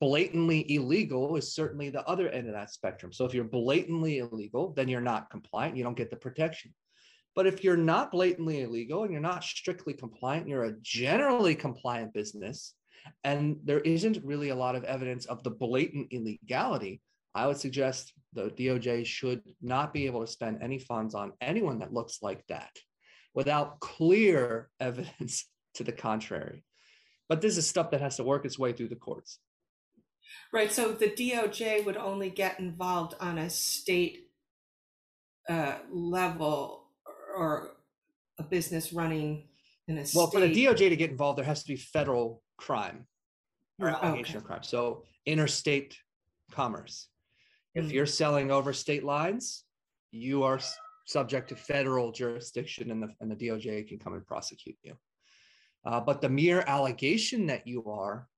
Blatantly 0.00 0.74
illegal 0.74 1.36
is 1.36 1.54
certainly 1.54 1.90
the 1.90 2.06
other 2.08 2.28
end 2.30 2.48
of 2.48 2.54
that 2.54 2.70
spectrum. 2.70 3.12
So 3.12 3.26
if 3.26 3.34
you're 3.34 3.44
blatantly 3.44 4.18
illegal, 4.18 4.72
then 4.74 4.88
you're 4.88 5.00
not 5.00 5.30
compliant. 5.30 5.76
You 5.76 5.84
don't 5.84 5.96
get 5.96 6.10
the 6.10 6.16
protection. 6.16 6.72
But 7.36 7.46
if 7.46 7.62
you're 7.62 7.76
not 7.76 8.10
blatantly 8.10 8.62
illegal 8.62 9.04
and 9.04 9.12
you're 9.12 9.20
not 9.20 9.44
strictly 9.44 9.92
compliant, 9.92 10.48
you're 10.48 10.64
a 10.64 10.76
generally 10.80 11.54
compliant 11.54 12.12
business, 12.12 12.74
and 13.24 13.58
there 13.64 13.80
isn't 13.80 14.24
really 14.24 14.48
a 14.48 14.56
lot 14.56 14.74
of 14.74 14.84
evidence 14.84 15.26
of 15.26 15.42
the 15.42 15.50
blatant 15.50 16.08
illegality, 16.10 17.00
I 17.34 17.46
would 17.46 17.58
suggest 17.58 18.12
the 18.32 18.50
DOJ 18.50 19.06
should 19.06 19.42
not 19.62 19.92
be 19.92 20.06
able 20.06 20.20
to 20.24 20.30
spend 20.30 20.62
any 20.62 20.78
funds 20.78 21.14
on 21.14 21.32
anyone 21.40 21.78
that 21.78 21.92
looks 21.92 22.18
like 22.22 22.44
that 22.48 22.70
without 23.34 23.78
clear 23.80 24.68
evidence 24.80 25.46
to 25.74 25.84
the 25.84 25.92
contrary. 25.92 26.64
But 27.28 27.40
this 27.40 27.56
is 27.56 27.68
stuff 27.68 27.92
that 27.92 28.00
has 28.00 28.16
to 28.16 28.24
work 28.24 28.44
its 28.44 28.58
way 28.58 28.72
through 28.72 28.88
the 28.88 28.96
courts. 28.96 29.38
Right. 30.52 30.72
So 30.72 30.92
the 30.92 31.10
DOJ 31.10 31.84
would 31.84 31.96
only 31.96 32.30
get 32.30 32.58
involved 32.58 33.14
on 33.20 33.38
a 33.38 33.50
state 33.50 34.30
uh, 35.48 35.78
level 35.90 36.84
or 37.36 37.72
a 38.38 38.42
business 38.42 38.92
running 38.92 39.48
in 39.88 39.98
a 39.98 40.06
state. 40.06 40.18
well, 40.18 40.30
for 40.30 40.40
the 40.40 40.52
DOJ 40.52 40.88
to 40.88 40.96
get 40.96 41.10
involved, 41.10 41.38
there 41.38 41.44
has 41.44 41.62
to 41.62 41.68
be 41.68 41.76
federal 41.76 42.42
crime 42.56 43.06
or 43.80 43.90
Oh, 43.90 43.94
allegation 43.94 44.36
okay. 44.36 44.38
of 44.38 44.44
crime. 44.44 44.62
So 44.62 45.04
interstate 45.26 45.96
commerce. 46.50 47.08
If 47.74 47.86
Mm. 47.86 47.92
you're 47.92 48.06
selling 48.06 48.50
over 48.50 48.72
state 48.72 49.04
lines, 49.04 49.64
you 50.10 50.42
are 50.42 50.58
subject 51.06 51.48
to 51.50 51.56
federal 51.56 52.12
jurisdiction, 52.12 52.90
and 52.90 53.02
the 53.02 53.08
and 53.20 53.30
the 53.30 53.36
DOJ 53.36 53.88
can 53.88 53.98
come 53.98 54.14
and 54.14 54.26
prosecute 54.26 54.76
you. 54.82 54.96
Uh, 55.84 56.00
but 56.00 56.20
the 56.20 56.28
mere 56.28 56.62
allegation 56.66 57.46
that 57.46 57.66
you 57.66 57.84
are, 57.86 58.28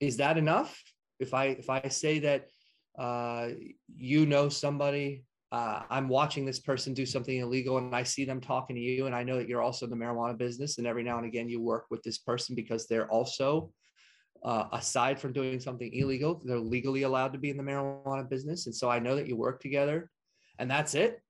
is 0.00 0.16
that 0.18 0.36
enough? 0.36 0.82
If 1.18 1.34
I 1.34 1.46
if 1.46 1.70
I 1.70 1.88
say 1.88 2.18
that 2.20 2.48
uh, 2.98 3.48
you 3.94 4.26
know 4.26 4.48
somebody, 4.48 5.24
uh, 5.52 5.82
I'm 5.90 6.08
watching 6.08 6.44
this 6.44 6.60
person 6.60 6.94
do 6.94 7.06
something 7.06 7.38
illegal, 7.38 7.78
and 7.78 7.94
I 7.94 8.02
see 8.02 8.24
them 8.24 8.40
talking 8.40 8.76
to 8.76 8.82
you, 8.82 9.06
and 9.06 9.14
I 9.14 9.22
know 9.22 9.36
that 9.36 9.48
you're 9.48 9.62
also 9.62 9.86
in 9.86 9.90
the 9.90 9.96
marijuana 9.96 10.36
business, 10.36 10.78
and 10.78 10.86
every 10.86 11.02
now 11.02 11.18
and 11.18 11.26
again 11.26 11.48
you 11.48 11.60
work 11.60 11.86
with 11.90 12.02
this 12.02 12.18
person 12.18 12.54
because 12.54 12.86
they're 12.86 13.10
also 13.10 13.72
uh, 14.44 14.68
aside 14.72 15.18
from 15.18 15.32
doing 15.32 15.60
something 15.60 15.92
illegal, 15.92 16.40
they're 16.44 16.58
legally 16.58 17.02
allowed 17.02 17.32
to 17.32 17.38
be 17.38 17.50
in 17.50 17.56
the 17.56 17.62
marijuana 17.62 18.28
business. 18.28 18.66
And 18.66 18.74
so 18.74 18.88
I 18.88 18.98
know 18.98 19.16
that 19.16 19.26
you 19.26 19.36
work 19.36 19.60
together 19.60 20.10
and 20.58 20.70
that's 20.70 20.94
it. 20.94 21.20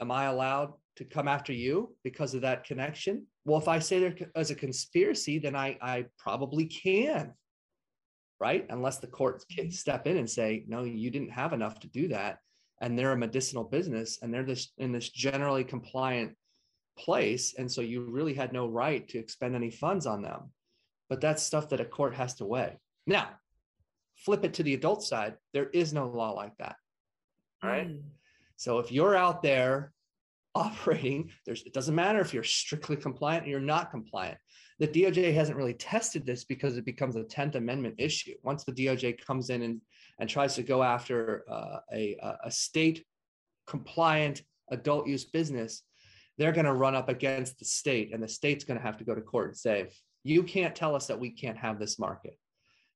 Am 0.00 0.10
I 0.10 0.26
allowed 0.26 0.72
to 0.96 1.04
come 1.04 1.28
after 1.28 1.52
you 1.52 1.94
because 2.04 2.34
of 2.34 2.42
that 2.42 2.64
connection? 2.64 3.26
Well, 3.44 3.60
if 3.60 3.68
I 3.68 3.78
say 3.78 4.00
there 4.00 4.30
as 4.34 4.50
a 4.50 4.54
conspiracy, 4.54 5.38
then 5.38 5.56
I, 5.56 5.76
I 5.82 6.06
probably 6.18 6.66
can, 6.66 7.32
right? 8.40 8.66
Unless 8.70 8.98
the 8.98 9.06
courts 9.06 9.44
can 9.44 9.70
step 9.70 10.06
in 10.06 10.16
and 10.16 10.28
say, 10.28 10.64
no, 10.66 10.84
you 10.84 11.10
didn't 11.10 11.30
have 11.30 11.52
enough 11.52 11.78
to 11.80 11.88
do 11.88 12.08
that. 12.08 12.38
And 12.80 12.98
they're 12.98 13.12
a 13.12 13.16
medicinal 13.16 13.64
business 13.64 14.18
and 14.22 14.32
they're 14.32 14.42
this 14.42 14.72
in 14.78 14.90
this 14.90 15.10
generally 15.10 15.64
compliant 15.64 16.34
place. 16.98 17.54
And 17.58 17.70
so 17.70 17.82
you 17.82 18.02
really 18.02 18.34
had 18.34 18.52
no 18.52 18.66
right 18.66 19.06
to 19.08 19.18
expend 19.18 19.54
any 19.54 19.70
funds 19.70 20.06
on 20.06 20.22
them 20.22 20.50
but 21.10 21.20
that's 21.20 21.42
stuff 21.42 21.68
that 21.70 21.80
a 21.80 21.84
court 21.84 22.14
has 22.14 22.36
to 22.36 22.46
weigh. 22.46 22.78
Now, 23.06 23.28
flip 24.16 24.44
it 24.44 24.54
to 24.54 24.62
the 24.62 24.74
adult 24.74 25.02
side, 25.02 25.34
there 25.52 25.68
is 25.68 25.92
no 25.92 26.08
law 26.08 26.30
like 26.30 26.56
that. 26.58 26.76
Right. 27.62 27.88
Mm. 27.88 28.02
So 28.56 28.78
if 28.78 28.92
you're 28.92 29.16
out 29.16 29.42
there 29.42 29.92
operating, 30.54 31.30
there's 31.44 31.62
it 31.64 31.74
doesn't 31.74 31.94
matter 31.94 32.20
if 32.20 32.32
you're 32.32 32.44
strictly 32.44 32.96
compliant 32.96 33.46
or 33.46 33.50
you're 33.50 33.60
not 33.60 33.90
compliant. 33.90 34.38
The 34.80 34.88
DOJ 34.88 35.34
hasn't 35.34 35.58
really 35.58 35.74
tested 35.74 36.24
this 36.24 36.44
because 36.44 36.76
it 36.76 36.86
becomes 36.86 37.14
a 37.14 37.22
10th 37.22 37.54
Amendment 37.54 37.96
issue. 37.98 38.34
Once 38.42 38.64
the 38.64 38.72
DOJ 38.72 39.24
comes 39.24 39.50
in 39.50 39.62
and, 39.62 39.80
and 40.18 40.28
tries 40.28 40.54
to 40.54 40.62
go 40.62 40.82
after 40.82 41.44
uh, 41.50 41.80
a, 41.92 42.16
a 42.44 42.50
state 42.50 43.04
compliant 43.66 44.42
adult 44.70 45.06
use 45.06 45.26
business, 45.26 45.82
they're 46.38 46.52
going 46.52 46.64
to 46.64 46.72
run 46.72 46.94
up 46.94 47.10
against 47.10 47.58
the 47.58 47.66
state, 47.66 48.14
and 48.14 48.22
the 48.22 48.28
state's 48.28 48.64
going 48.64 48.78
to 48.78 48.84
have 48.84 48.96
to 48.96 49.04
go 49.04 49.14
to 49.14 49.20
court 49.20 49.48
and 49.48 49.56
say, 49.56 49.90
you 50.24 50.42
can't 50.42 50.74
tell 50.74 50.94
us 50.94 51.06
that 51.06 51.20
we 51.20 51.30
can't 51.30 51.58
have 51.58 51.78
this 51.78 51.98
market. 51.98 52.38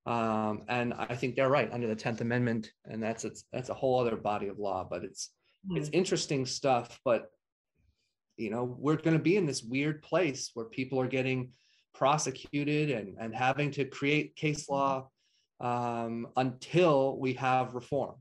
Um, 0.06 0.62
and 0.68 0.94
I 0.94 1.14
think 1.14 1.36
they're 1.36 1.50
right 1.50 1.70
under 1.70 1.86
the 1.86 1.96
10th 1.96 2.22
Amendment, 2.22 2.70
and 2.86 3.02
that's 3.02 3.24
it's, 3.24 3.44
that's 3.52 3.68
a 3.68 3.74
whole 3.74 4.00
other 4.00 4.16
body 4.16 4.48
of 4.48 4.58
law. 4.58 4.86
But 4.88 5.04
it's 5.04 5.30
it's 5.70 5.88
interesting 5.90 6.44
stuff. 6.44 6.98
But 7.04 7.30
you 8.36 8.50
know, 8.50 8.76
we're 8.78 8.96
going 8.96 9.16
to 9.16 9.22
be 9.22 9.36
in 9.36 9.46
this 9.46 9.62
weird 9.62 10.02
place 10.02 10.50
where 10.54 10.66
people 10.66 11.00
are 11.00 11.06
getting 11.06 11.52
prosecuted 11.94 12.90
and 12.90 13.16
and 13.18 13.34
having 13.34 13.70
to 13.72 13.84
create 13.84 14.36
case 14.36 14.68
law 14.68 15.08
um, 15.60 16.28
until 16.36 17.16
we 17.18 17.34
have 17.34 17.74
reform. 17.74 18.16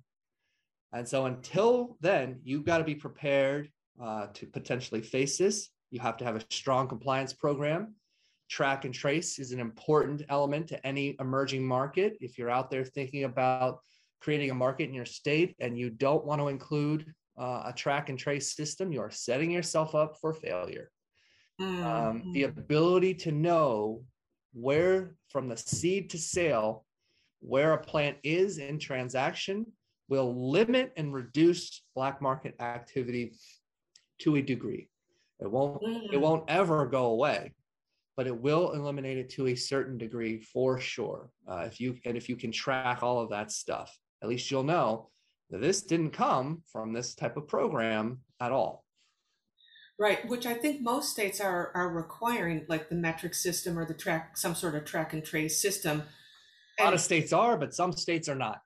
And 0.93 1.07
so 1.07 1.25
until 1.25 1.97
then, 2.01 2.39
you've 2.43 2.65
got 2.65 2.77
to 2.77 2.83
be 2.83 2.95
prepared 2.95 3.69
uh, 4.01 4.27
to 4.33 4.45
potentially 4.45 5.01
face 5.01 5.37
this. 5.37 5.69
You 5.89 5.99
have 5.99 6.17
to 6.17 6.25
have 6.25 6.35
a 6.35 6.45
strong 6.49 6.87
compliance 6.87 7.33
program 7.33 7.95
track 8.53 8.85
and 8.85 8.93
trace 8.93 9.39
is 9.39 9.51
an 9.51 9.59
important 9.59 10.23
element 10.29 10.67
to 10.67 10.85
any 10.85 11.15
emerging 11.19 11.65
market. 11.65 12.15
If 12.21 12.37
you're 12.37 12.51
out 12.51 12.69
there 12.69 12.85
thinking 12.85 13.23
about 13.23 13.79
creating 14.21 14.51
a 14.51 14.53
market 14.53 14.87
in 14.87 14.93
your 14.93 15.05
state 15.05 15.55
and 15.59 15.77
you 15.77 15.89
don't 15.89 16.23
want 16.23 16.39
to 16.39 16.49
include 16.49 17.11
uh, 17.35 17.63
a 17.65 17.73
track 17.75 18.09
and 18.09 18.19
trace 18.19 18.55
system, 18.55 18.91
you 18.91 19.01
are 19.01 19.09
setting 19.09 19.49
yourself 19.49 19.95
up 19.95 20.17
for 20.21 20.33
failure. 20.33 20.91
Mm, 21.61 21.83
Um, 21.83 22.31
the 22.33 22.43
mm. 22.43 22.57
ability 22.57 23.13
to 23.15 23.31
know 23.31 24.03
where, 24.53 25.15
from 25.29 25.47
the 25.47 25.57
seed 25.57 26.09
to 26.11 26.17
sale, 26.17 26.85
where 27.39 27.73
a 27.73 27.77
plant 27.77 28.17
is 28.23 28.57
in 28.57 28.79
transaction 28.79 29.65
will 30.07 30.49
limit 30.51 30.93
and 30.97 31.13
reduce 31.13 31.83
black 31.95 32.21
market 32.21 32.55
activity 32.59 33.33
to 34.19 34.35
a 34.35 34.41
degree. 34.41 34.89
It 35.39 35.49
won't. 35.49 35.81
It 35.83 36.11
Mm. 36.17 36.21
won't 36.21 36.49
ever 36.49 36.85
go 36.87 37.05
away 37.07 37.53
but 38.15 38.27
it 38.27 38.37
will 38.37 38.73
eliminate 38.73 39.17
it 39.17 39.29
to 39.31 39.47
a 39.47 39.55
certain 39.55 39.97
degree 39.97 40.39
for 40.39 40.79
sure. 40.79 41.31
Uh, 41.47 41.63
if 41.65 41.79
you 41.81 41.97
and 42.05 42.15
if 42.15 42.29
you 42.29 42.35
can 42.35 42.51
track 42.51 43.01
all 43.01 43.19
of 43.19 43.29
that 43.31 43.51
stuff, 43.51 43.97
at 44.21 44.29
least 44.29 44.51
you'll 44.51 44.63
know 44.63 45.09
that 45.49 45.61
this 45.61 45.81
didn't 45.81 46.11
come 46.11 46.61
from 46.71 46.93
this 46.93 47.15
type 47.15 47.37
of 47.37 47.47
program 47.47 48.19
at 48.39 48.51
all. 48.51 48.82
Right, 49.99 50.27
which 50.27 50.45
I 50.45 50.55
think 50.55 50.81
most 50.81 51.11
states 51.11 51.39
are 51.39 51.71
are 51.75 51.89
requiring, 51.89 52.65
like 52.67 52.89
the 52.89 52.95
Metrc 52.95 53.35
system 53.35 53.77
or 53.77 53.85
the 53.85 53.93
track, 53.93 54.37
some 54.37 54.55
sort 54.55 54.75
of 54.75 54.85
track 54.85 55.13
and 55.13 55.23
trace 55.23 55.61
system. 55.61 56.03
A 56.79 56.83
lot 56.85 56.93
of 56.93 57.01
states 57.01 57.31
are, 57.31 57.57
but 57.57 57.75
some 57.75 57.93
states 57.93 58.27
are 58.27 58.35
not. 58.35 58.61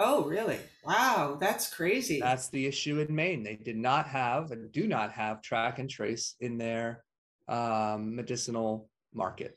oh, 0.00 0.24
really? 0.24 0.58
Wow, 0.84 1.36
that's 1.38 1.72
crazy. 1.72 2.20
That's 2.20 2.48
the 2.48 2.66
issue 2.66 2.98
in 3.00 3.14
Maine. 3.14 3.44
They 3.44 3.56
did 3.56 3.76
not 3.76 4.08
have 4.08 4.50
and 4.50 4.72
do 4.72 4.88
not 4.88 5.12
have 5.12 5.42
track 5.42 5.78
and 5.78 5.88
trace 5.88 6.34
in 6.40 6.58
their 6.58 7.04
um, 7.48 8.16
medicinal 8.16 8.88
market. 9.14 9.56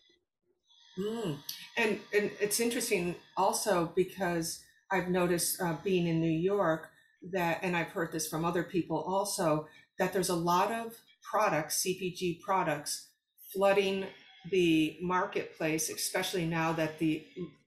Mm. 0.98 1.38
And 1.78 2.00
and 2.14 2.32
it's 2.40 2.60
interesting 2.60 3.16
also 3.36 3.92
because 3.96 4.60
I've 4.92 5.10
noticed 5.10 5.62
uh, 5.62 5.78
being 5.84 6.08
in 6.08 6.22
New 6.22 6.30
York 6.30 6.90
that, 7.32 7.60
and 7.64 7.76
I've 7.76 7.88
heard 7.88 8.12
this 8.12 8.28
from 8.28 8.46
other 8.46 8.64
people 8.64 8.98
also, 8.98 9.68
that 10.04 10.12
there's 10.14 10.30
a 10.30 10.36
lot 10.36 10.72
of 10.72 10.94
products, 11.24 11.84
CPG 11.84 12.42
products, 12.42 13.08
flooding 13.54 14.06
the 14.52 14.98
marketplace, 15.02 15.90
especially 15.90 16.46
now 16.46 16.74
that 16.74 17.00
the 17.00 17.24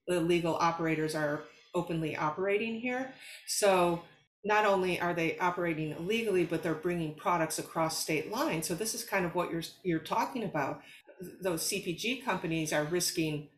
illegal 0.09 0.57
operators 0.61 1.14
are 1.14 1.40
openly 1.75 2.14
operating 2.14 2.79
here. 2.79 3.14
So 3.46 4.03
not 4.44 4.66
only 4.66 5.01
are 5.01 5.14
they 5.14 5.38
operating 5.38 5.92
illegally, 5.92 6.44
but 6.44 6.62
they're 6.62 6.75
bringing 6.75 7.14
products 7.14 7.59
across 7.59 7.99
state 7.99 8.31
lines. 8.31 8.68
So 8.68 8.75
this 8.75 8.94
is 8.94 9.03
kind 9.03 9.25
of 9.25 9.35
what 9.35 9.51
you're 9.51 9.62
you're 9.83 9.99
talking 9.99 10.44
about 10.44 10.83
those 11.40 11.62
CPG 11.62 12.22
companies 12.22 12.75
are 12.75 12.85
risking 12.85 13.49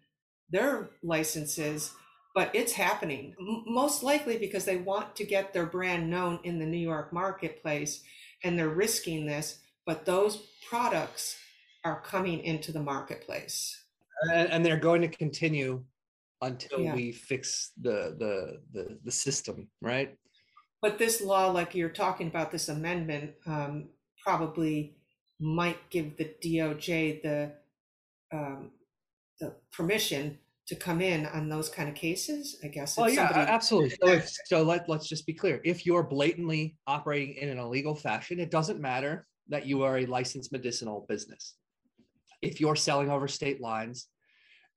their 0.48 0.90
licenses, 1.02 1.92
but 2.32 2.54
it's 2.54 2.72
happening 2.72 3.34
most 3.66 4.04
likely 4.04 4.38
because 4.38 4.64
they 4.64 4.76
want 4.76 5.16
to 5.16 5.24
get 5.24 5.52
their 5.52 5.66
brand 5.66 6.08
known 6.08 6.38
in 6.44 6.60
the 6.60 6.66
New 6.66 6.78
York 6.78 7.12
marketplace 7.12 8.04
and 8.44 8.59
they're 8.59 8.68
risking 8.68 9.27
this, 9.27 9.59
but 9.87 10.05
those 10.05 10.48
products 10.68 11.37
are 11.85 12.01
coming 12.03 12.40
into 12.44 12.72
the 12.72 12.81
marketplace. 12.83 13.85
and, 14.33 14.51
and 14.51 14.64
they're 14.66 14.79
going 14.81 15.01
to 15.03 15.09
continue 15.09 15.83
until 16.42 16.81
Yeah. 16.81 16.94
we 16.94 17.12
fix 17.12 17.72
the, 17.81 18.14
the 18.18 18.61
the 18.72 18.98
the 19.05 19.11
system 19.12 19.68
right 19.83 20.16
But 20.83 20.98
this 20.98 21.20
law, 21.20 21.51
like 21.51 21.74
you're 21.74 21.88
talking 22.05 22.29
about, 22.29 22.51
this 22.53 22.68
amendment 22.68 23.33
um, 23.46 23.88
probably 24.24 24.96
might 25.40 25.79
give 25.90 26.16
the 26.16 26.29
DOJ 26.44 27.22
the 27.22 27.53
um, 28.33 28.70
the 29.40 29.55
permission 29.72 30.38
to 30.68 30.76
come 30.76 31.00
in 31.00 31.26
on 31.26 31.48
those 31.48 31.68
kind 31.68 31.88
of 31.88 31.94
cases. 31.94 32.59
I 32.62 32.68
guess. 32.68 32.98
Oh 32.98 33.07
yeah, 33.07 33.28
somebody... 33.28 33.50
absolutely. 33.50 33.96
So, 34.02 34.09
if, 34.09 34.31
so 34.46 34.62
let 34.62 34.88
let's 34.88 35.09
just 35.09 35.26
be 35.26 35.33
clear. 35.33 35.61
If 35.64 35.87
you're 35.87 36.02
blatantly 36.02 36.76
operating 36.87 37.35
in 37.37 37.48
an 37.48 37.59
illegal 37.59 37.94
fashion, 37.94 38.38
it 38.38 38.50
doesn't 38.50 38.81
matter 38.81 39.26
that 39.48 39.66
you 39.66 39.83
are 39.83 39.98
a 39.98 40.07
licensed 40.07 40.52
medicinal 40.52 41.07
business. 41.09 41.54
If 42.42 42.61
you're 42.61 42.76
selling 42.76 43.11
over 43.11 43.26
state 43.26 43.61
lines, 43.61 44.09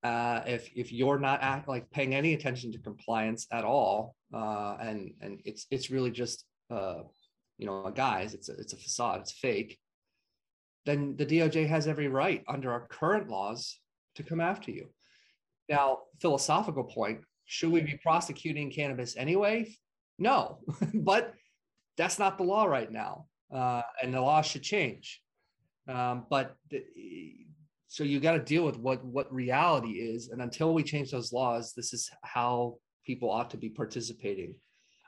uh, 0.03 0.41
if 0.47 0.69
if 0.75 0.91
you're 0.91 1.19
not 1.19 1.43
act, 1.43 1.67
like 1.67 1.91
paying 1.91 2.15
any 2.15 2.33
attention 2.33 2.71
to 2.71 2.79
compliance 2.79 3.47
at 3.51 3.65
all, 3.65 4.15
uh, 4.33 4.77
and 4.79 5.11
and 5.21 5.41
it's 5.45 5.67
it's 5.71 5.91
really 5.91 6.11
just 6.11 6.45
uh, 6.69 7.03
you 7.57 7.65
know 7.65 7.85
a 7.85 7.91
guise, 7.91 8.33
it's 8.33 8.47
a, 8.49 8.53
it's 8.53 8.73
a 8.73 8.77
facade, 8.77 9.21
it's 9.21 9.33
fake. 9.33 9.77
Then 10.85 11.15
the 11.17 11.25
DOJ 11.25 11.67
has 11.67 11.87
every 11.87 12.07
right 12.07 12.43
under 12.47 12.71
our 12.71 12.87
current 12.87 13.29
laws 13.29 13.77
to 14.15 14.23
come 14.23 14.39
after 14.39 14.71
you. 14.71 14.87
Now, 15.69 15.99
philosophical 16.21 16.83
point: 16.83 17.21
should 17.45 17.71
we 17.71 17.81
be 17.81 17.99
prosecuting 18.01 18.71
cannabis 18.71 19.15
anyway? 19.17 19.75
No, 20.19 20.59
but 20.93 21.33
that's 21.97 22.19
not 22.19 22.37
the 22.37 22.43
law 22.43 22.65
right 22.65 22.91
now, 22.91 23.25
uh, 23.53 23.81
and 24.01 24.13
the 24.13 24.21
law 24.21 24.41
should 24.41 24.63
change. 24.63 25.21
Um, 25.87 26.25
but 26.29 26.55
the, 26.69 26.83
so 27.91 28.05
you 28.05 28.21
got 28.21 28.31
to 28.31 28.39
deal 28.39 28.63
with 28.63 28.77
what 28.77 29.03
what 29.03 29.31
reality 29.33 29.99
is 29.99 30.29
and 30.29 30.41
until 30.41 30.73
we 30.73 30.81
change 30.81 31.11
those 31.11 31.33
laws 31.33 31.73
this 31.75 31.91
is 31.91 32.09
how 32.23 32.77
people 33.05 33.29
ought 33.29 33.49
to 33.49 33.57
be 33.57 33.67
participating 33.67 34.55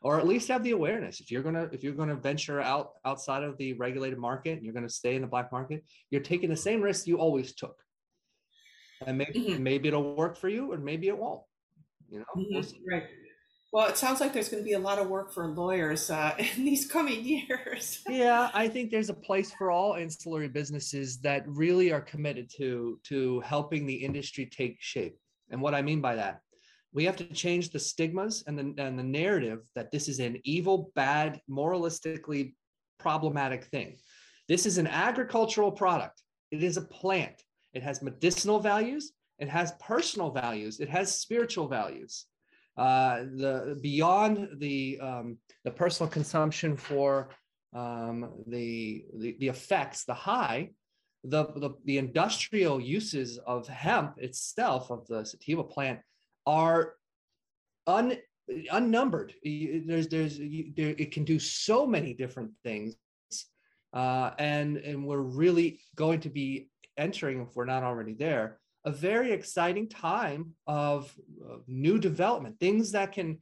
or 0.02 0.20
at 0.20 0.28
least 0.28 0.50
have 0.50 0.63
the 0.63 0.72
awareness 0.72 1.22
if 1.22 1.32
you're 1.32 1.42
to 1.42 1.70
if 1.72 1.82
you're 1.82 1.94
to 2.10 2.16
venture 2.16 2.60
out 2.60 2.89
outside 3.06 3.42
of 3.42 3.58
the 3.58 3.72
regulated 3.74 4.20
market 4.20 4.58
and 4.58 4.66
you're 4.66 4.74
to 4.74 4.89
stay 4.89 5.16
in 5.16 5.22
the 5.22 5.28
black 5.28 5.50
market 5.50 5.82
you're 6.10 6.22
taking 6.22 6.50
the 6.50 6.56
same 6.56 6.82
risk 6.82 7.08
you 7.08 7.18
always 7.18 7.56
took 7.56 7.78
and 9.08 9.18
maybe 9.18 9.39
mm-hmm. 9.39 9.63
maybe 9.63 9.88
it'll 9.88 10.16
work 10.16 10.38
for 10.38 10.50
you 10.50 10.72
or 10.72 10.78
maybe 10.78 11.08
it 11.08 11.18
won't 11.18 11.42
you 12.10 12.20
know 12.20 12.26
mm-hmm. 12.36 12.56
we'll 12.56 12.66
right 12.89 13.04
well, 13.74 13.89
it 13.89 13.98
sounds 13.98 14.22
like 14.22 14.34
there's 14.34 14.50
going 14.50 14.62
to 14.62 14.68
be 14.68 14.74
a 14.74 14.80
lot 14.80 15.00
of 15.00 15.10
work 15.10 15.34
for 15.34 15.48
lawyers 15.48 16.12
uh, 16.12 16.36
in 16.56 16.63
these 16.63 16.86
coming 16.86 17.26
years. 17.26 18.04
yeah, 18.08 18.52
I 18.54 18.68
think 18.68 18.92
there's 18.92 19.10
a 19.10 19.16
place 19.16 19.52
for 19.52 19.72
all 19.72 19.96
ancillary 19.96 20.48
businesses 20.48 21.18
that 21.22 21.44
really 21.48 21.92
are 21.92 22.00
committed 22.00 22.52
to 22.58 23.00
to 23.06 23.39
helping 23.39 23.88
the 23.88 23.96
industry 23.96 24.46
take 24.46 24.78
shape. 24.80 25.18
And 25.50 25.60
what 25.60 25.74
I 25.74 25.82
mean 25.82 26.02
by 26.02 26.16
that, 26.16 26.42
we 26.94 27.04
have 27.06 27.16
to 27.16 27.26
change 27.26 27.72
the 27.72 27.80
stigmas 27.80 28.44
and 28.46 28.60
the 28.60 28.84
and 28.84 28.98
the 28.98 29.04
narrative 29.04 29.62
that 29.74 29.89
this 29.89 30.08
is 30.08 30.20
an 30.20 30.39
evil, 30.44 30.92
bad, 30.94 31.42
moralistically 31.50 32.54
problematic 33.00 33.66
thing. 33.66 33.98
This 34.48 34.68
is 34.68 34.78
an 34.78 34.86
agricultural 34.86 35.72
product. 35.72 36.22
It 36.52 36.62
is 36.62 36.78
a 36.78 36.82
plant. 36.84 37.42
It 37.74 37.84
has 37.84 38.02
medicinal 38.02 38.60
values. 38.60 39.12
It 39.40 39.50
has 39.50 39.74
personal 39.80 40.32
values. 40.32 40.80
It 40.80 40.90
has 40.90 41.20
spiritual 41.20 41.68
values 41.68 42.28
uh, 42.78 43.24
the 43.36 43.78
beyond 43.82 44.50
the 44.58 45.00
um, 45.00 45.38
the 45.64 45.72
personal 45.72 46.10
consumption 46.10 46.76
for 46.76 47.30
um, 47.74 48.32
the, 48.48 49.06
the 49.18 49.36
the 49.40 49.48
effects, 49.48 50.06
the 50.06 50.14
high, 50.14 50.72
the, 51.24 51.46
the 51.56 51.72
the 51.86 51.98
industrial 51.98 52.80
uses 52.80 53.38
of 53.46 53.68
hemp 53.68 54.16
itself 54.18 54.90
of 54.90 55.06
the 55.08 55.24
sativa 55.24 55.64
plant 55.64 56.00
are 56.48 56.96
un, 57.86 58.18
unnumbered. 58.72 59.34
There's 59.44 60.08
there's 60.08 60.38
there, 60.40 60.96
it 60.98 61.12
can 61.12 61.26
do 61.26 61.38
so 61.38 61.86
many 61.86 62.16
different 62.16 62.52
things, 62.64 62.96
uh, 63.94 64.32
and 64.40 64.78
and 64.78 65.06
we're 65.06 65.20
really 65.20 65.80
going 65.96 66.22
to 66.22 66.30
be 66.30 66.70
entering 66.97 67.41
if 67.41 67.56
we're 67.56 67.65
not 67.65 67.84
already 67.84 68.13
there 68.13 68.60
a 68.86 68.91
very 68.91 69.32
exciting 69.32 69.88
time 69.88 70.53
of, 70.67 71.13
of 71.47 71.63
new 71.67 71.97
development, 71.97 72.60
things 72.60 72.91
that 72.91 73.12
can 73.12 73.39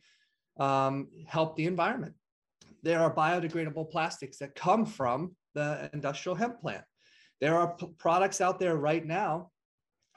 um, 0.60 1.08
help 1.26 1.56
the 1.56 1.66
environment. 1.66 2.14
There 2.84 3.00
are 3.00 3.14
biodegradable 3.14 3.90
plastics 3.92 4.38
that 4.38 4.56
come 4.56 4.86
from 4.86 5.36
the 5.56 5.90
industrial 5.94 6.36
hemp 6.36 6.62
plant. 6.62 6.84
There 7.40 7.56
are 7.56 7.76
p- 7.76 7.90
products 7.98 8.40
out 8.40 8.60
there 8.60 8.76
right 8.76 9.06
now 9.06 9.50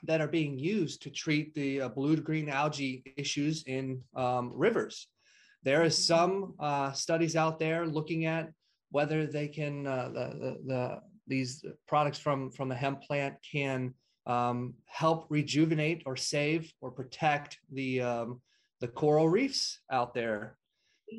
that 0.02 0.20
are 0.20 0.28
being 0.28 0.58
used 0.58 1.02
to 1.02 1.10
treat 1.10 1.54
the 1.54 1.82
uh, 1.82 1.88
blue 1.88 2.16
to 2.16 2.22
green 2.22 2.50
algae 2.50 3.02
issues 3.16 3.64
in 3.66 4.02
um, 4.14 4.52
rivers. 4.54 5.08
There 5.62 5.82
is 5.84 5.96
some 5.96 6.54
uh, 6.60 6.92
studies 6.92 7.36
out 7.36 7.58
there 7.58 7.86
looking 7.86 8.26
at 8.26 8.50
whether 8.90 9.26
they 9.26 9.48
can 9.48 9.86
uh, 9.86 10.10
the, 10.12 10.26
the, 10.38 10.58
the, 10.66 11.00
these 11.26 11.64
products 11.86 12.18
from 12.18 12.50
from 12.50 12.68
the 12.68 12.74
hemp 12.74 13.02
plant 13.02 13.34
can 13.50 13.94
um, 14.26 14.74
help 14.86 15.26
rejuvenate 15.28 16.02
or 16.06 16.16
save 16.16 16.72
or 16.80 16.90
protect 16.90 17.58
the 17.72 18.00
um, 18.00 18.40
the 18.80 18.88
coral 18.88 19.28
reefs 19.28 19.80
out 19.90 20.14
there. 20.14 20.56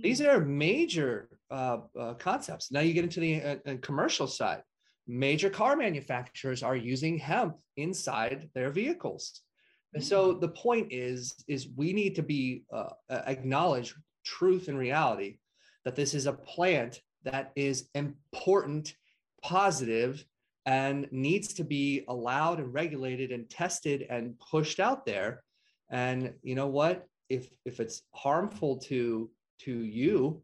These 0.02 0.22
are 0.22 0.40
major 0.40 1.30
uh, 1.52 1.78
uh, 2.00 2.14
concepts. 2.16 2.72
Now 2.72 2.82
you 2.82 2.94
get 2.94 3.04
into 3.04 3.20
the 3.20 3.42
uh, 3.42 3.56
uh 3.66 3.76
commercial 3.82 4.28
side. 4.28 4.64
Major 5.08 5.50
car 5.50 5.76
manufacturers 5.76 6.64
are 6.64 6.76
using 6.76 7.18
hemp 7.20 7.58
inside 7.78 8.50
their 8.56 8.72
vehicles. 8.72 9.42
And 9.94 10.04
so 10.04 10.34
the 10.34 10.50
point 10.50 10.92
is, 10.92 11.36
is 11.48 11.70
we 11.76 11.94
need 11.94 12.16
to 12.16 12.24
be 12.24 12.64
uh, 12.74 12.90
acknowledge 13.10 13.96
truth 14.26 14.68
and 14.68 14.78
reality 14.78 15.38
that 15.86 15.96
this 15.96 16.14
is 16.14 16.26
a 16.26 16.34
plant 16.34 17.00
that 17.24 17.52
is 17.56 17.90
important, 17.94 18.94
positive, 19.46 20.26
and 20.66 21.08
needs 21.12 21.54
to 21.54 21.64
be 21.64 22.04
allowed 22.08 22.60
and 22.60 22.74
regulated 22.74 23.32
and 23.32 23.48
tested 23.48 24.08
and 24.10 24.34
pushed 24.40 24.80
out 24.80 25.06
there. 25.06 25.44
And 25.92 26.34
you 26.42 26.56
know 26.56 26.68
what? 26.68 27.08
If 27.30 27.50
if 27.64 27.80
it's 27.80 28.02
harmful 28.14 28.78
to 28.90 29.30
to 29.62 29.72
you 29.72 30.42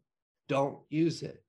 don't 0.48 0.78
use 0.88 1.22
it. 1.22 1.42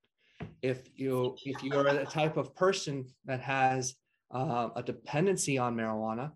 If 0.64 0.90
you 0.96 1.36
if 1.46 1.62
you 1.64 1.74
are 1.76 1.84
the 1.84 2.06
type 2.06 2.38
of 2.38 2.56
person 2.56 3.06
that 3.26 3.42
has 3.42 3.96
uh, 4.32 4.70
a 4.76 4.82
dependency 4.82 5.60
on 5.60 5.76
marijuana 5.76 6.32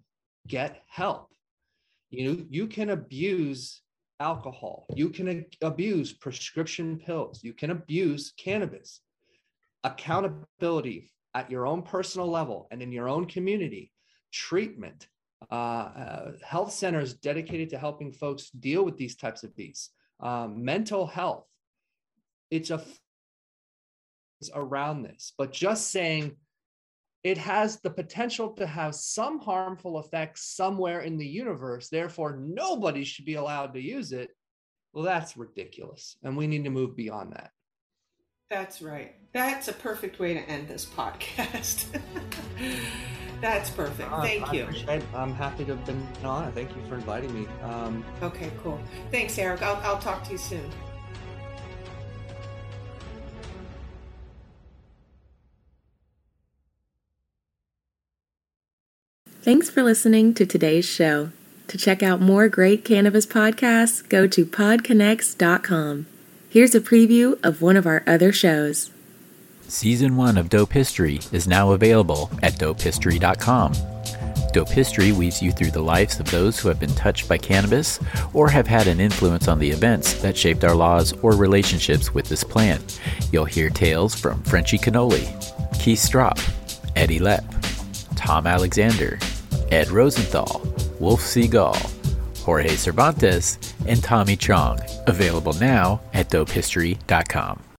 get 0.48 0.84
help. 0.88 1.32
You 2.12 2.24
know 2.26 2.46
you 2.50 2.68
can 2.68 2.92
abuse 2.92 3.82
alcohol. 4.20 4.86
You 4.94 5.10
can 5.10 5.46
abuse 5.64 6.14
prescription 6.14 7.00
pills. 7.00 7.44
You 7.44 7.54
can 7.54 7.72
abuse 7.72 8.34
cannabis 8.38 9.02
accountability 9.84 11.12
at 11.34 11.52
your 11.52 11.68
own 11.68 11.82
personal 11.82 12.30
level 12.30 12.68
and 12.72 12.82
in 12.82 12.92
your 12.92 13.08
own 13.08 13.26
community, 13.26 13.92
treatment, 14.32 15.08
uh, 15.52 15.56
uh, 15.56 16.32
health 16.44 16.72
centers 16.72 17.13
dedicated 17.13 17.70
to 17.70 17.78
helping 17.78 18.12
folks 18.12 18.50
deal 18.50 18.84
with 18.84 18.98
these 18.98 19.16
types 19.16 19.44
of 19.44 19.56
beats, 19.56 19.92
um, 20.20 20.63
mental 20.63 21.06
health. 21.06 21.46
It's 22.50 22.72
a 22.72 22.82
around 24.54 25.02
this, 25.02 25.34
but 25.38 25.52
just 25.52 25.90
saying 25.92 26.36
it 27.24 27.38
has 27.38 27.82
the 27.82 27.90
potential 27.90 28.50
to 28.52 28.68
have 28.68 28.96
some 28.96 29.40
harmful 29.40 30.00
effects 30.00 30.56
somewhere 30.56 31.02
in 31.02 31.18
the 31.18 31.28
universe, 31.28 31.90
therefore 31.90 32.38
nobody 32.38 33.04
should 33.04 33.26
be 33.26 33.34
allowed 33.34 33.74
to 33.74 33.82
use 33.82 34.12
it. 34.12 34.30
Well, 34.94 35.04
that's 35.04 35.38
ridiculous. 35.38 36.18
And 36.24 36.38
we 36.38 36.48
need 36.48 36.63
to 36.63 36.70
move 36.70 36.96
beyond 36.96 37.34
that. 37.34 37.52
That's 38.50 38.82
right. 38.82 39.14
That's 39.34 39.68
a 39.68 39.74
perfect 39.74 40.20
way 40.20 40.34
to 40.34 40.40
end 40.40 40.68
this 40.68 40.86
podcast. 40.86 41.86
That's 43.42 43.70
perfect. 43.70 44.12
Uh, 44.12 44.22
Thank 44.22 44.54
you. 44.54 44.68
I'm 45.14 45.34
happy 45.34 45.66
to 45.66 45.76
have 45.76 45.86
been 45.86 46.08
on. 46.24 46.52
Thank 46.54 46.70
you 46.76 46.82
for 46.88 46.96
inviting 46.96 47.34
me. 47.34 47.48
Um, 47.62 48.04
okay, 48.24 48.52
cool. 48.64 48.80
Thanks, 49.12 49.38
Eric. 49.38 49.62
I'll, 49.62 49.76
I'll 49.84 50.00
talk 50.00 50.24
to 50.26 50.32
you 50.32 50.38
soon. 50.38 50.72
Thanks 59.42 59.70
for 59.70 59.84
listening 59.84 60.34
to 60.34 60.46
today's 60.46 60.86
show. 60.86 61.30
To 61.68 61.78
check 61.78 62.02
out 62.02 62.22
more 62.22 62.50
great 62.50 62.84
cannabis 62.84 63.26
podcasts, 63.26 64.08
go 64.08 64.26
to 64.28 64.46
podconnects.com. 64.46 66.08
Here's 66.50 66.74
a 66.74 66.80
preview 66.80 67.38
of 67.44 67.62
one 67.62 67.76
of 67.76 67.86
our 67.86 68.04
other 68.08 68.32
shows. 68.32 68.90
Season 69.68 70.16
1 70.16 70.38
of 70.38 70.48
Dope 70.48 70.72
History 70.72 71.20
is 71.34 71.46
now 71.46 71.72
available 71.74 72.32
at 72.42 72.54
dopehistory.com. 72.54 73.74
Dope 74.54 74.70
History 74.70 75.12
weaves 75.12 75.42
you 75.42 75.52
through 75.52 75.72
the 75.72 75.82
lives 75.82 76.22
of 76.22 76.32
those 76.32 76.58
who 76.58 76.70
have 76.70 76.80
been 76.80 76.96
touched 76.96 77.28
by 77.28 77.38
cannabis 77.38 78.00
or 78.34 78.50
have 78.50 78.66
had 78.66 78.88
an 78.88 79.02
influence 79.02 79.50
on 79.50 79.60
the 79.60 79.70
events 79.70 80.14
that 80.22 80.38
shaped 80.38 80.64
our 80.64 80.74
laws 80.74 81.12
or 81.22 81.34
relationships 81.36 82.14
with 82.14 82.30
this 82.30 82.46
plant. 82.46 83.02
You'll 83.34 83.44
hear 83.44 83.70
tales 83.70 84.16
from 84.16 84.42
Frenchy 84.44 84.78
Cannoli, 84.78 85.28
Keith 85.82 86.00
Stroup, 86.00 86.40
Eddie 86.96 87.20
Lepp, 87.20 87.44
Tom 88.16 88.48
Alexander, 88.48 89.20
Ed 89.70 89.90
Rosenthal, 89.90 90.62
Wolf 91.02 91.20
Seagal, 91.20 91.76
Jorge 92.48 92.78
Cervantes, 92.78 93.58
and 93.88 94.02
Tommy 94.02 94.38
Chong. 94.38 94.80
Available 95.06 95.52
now 95.54 96.00
at 96.14 96.30
dopehistory.com. 96.30 97.67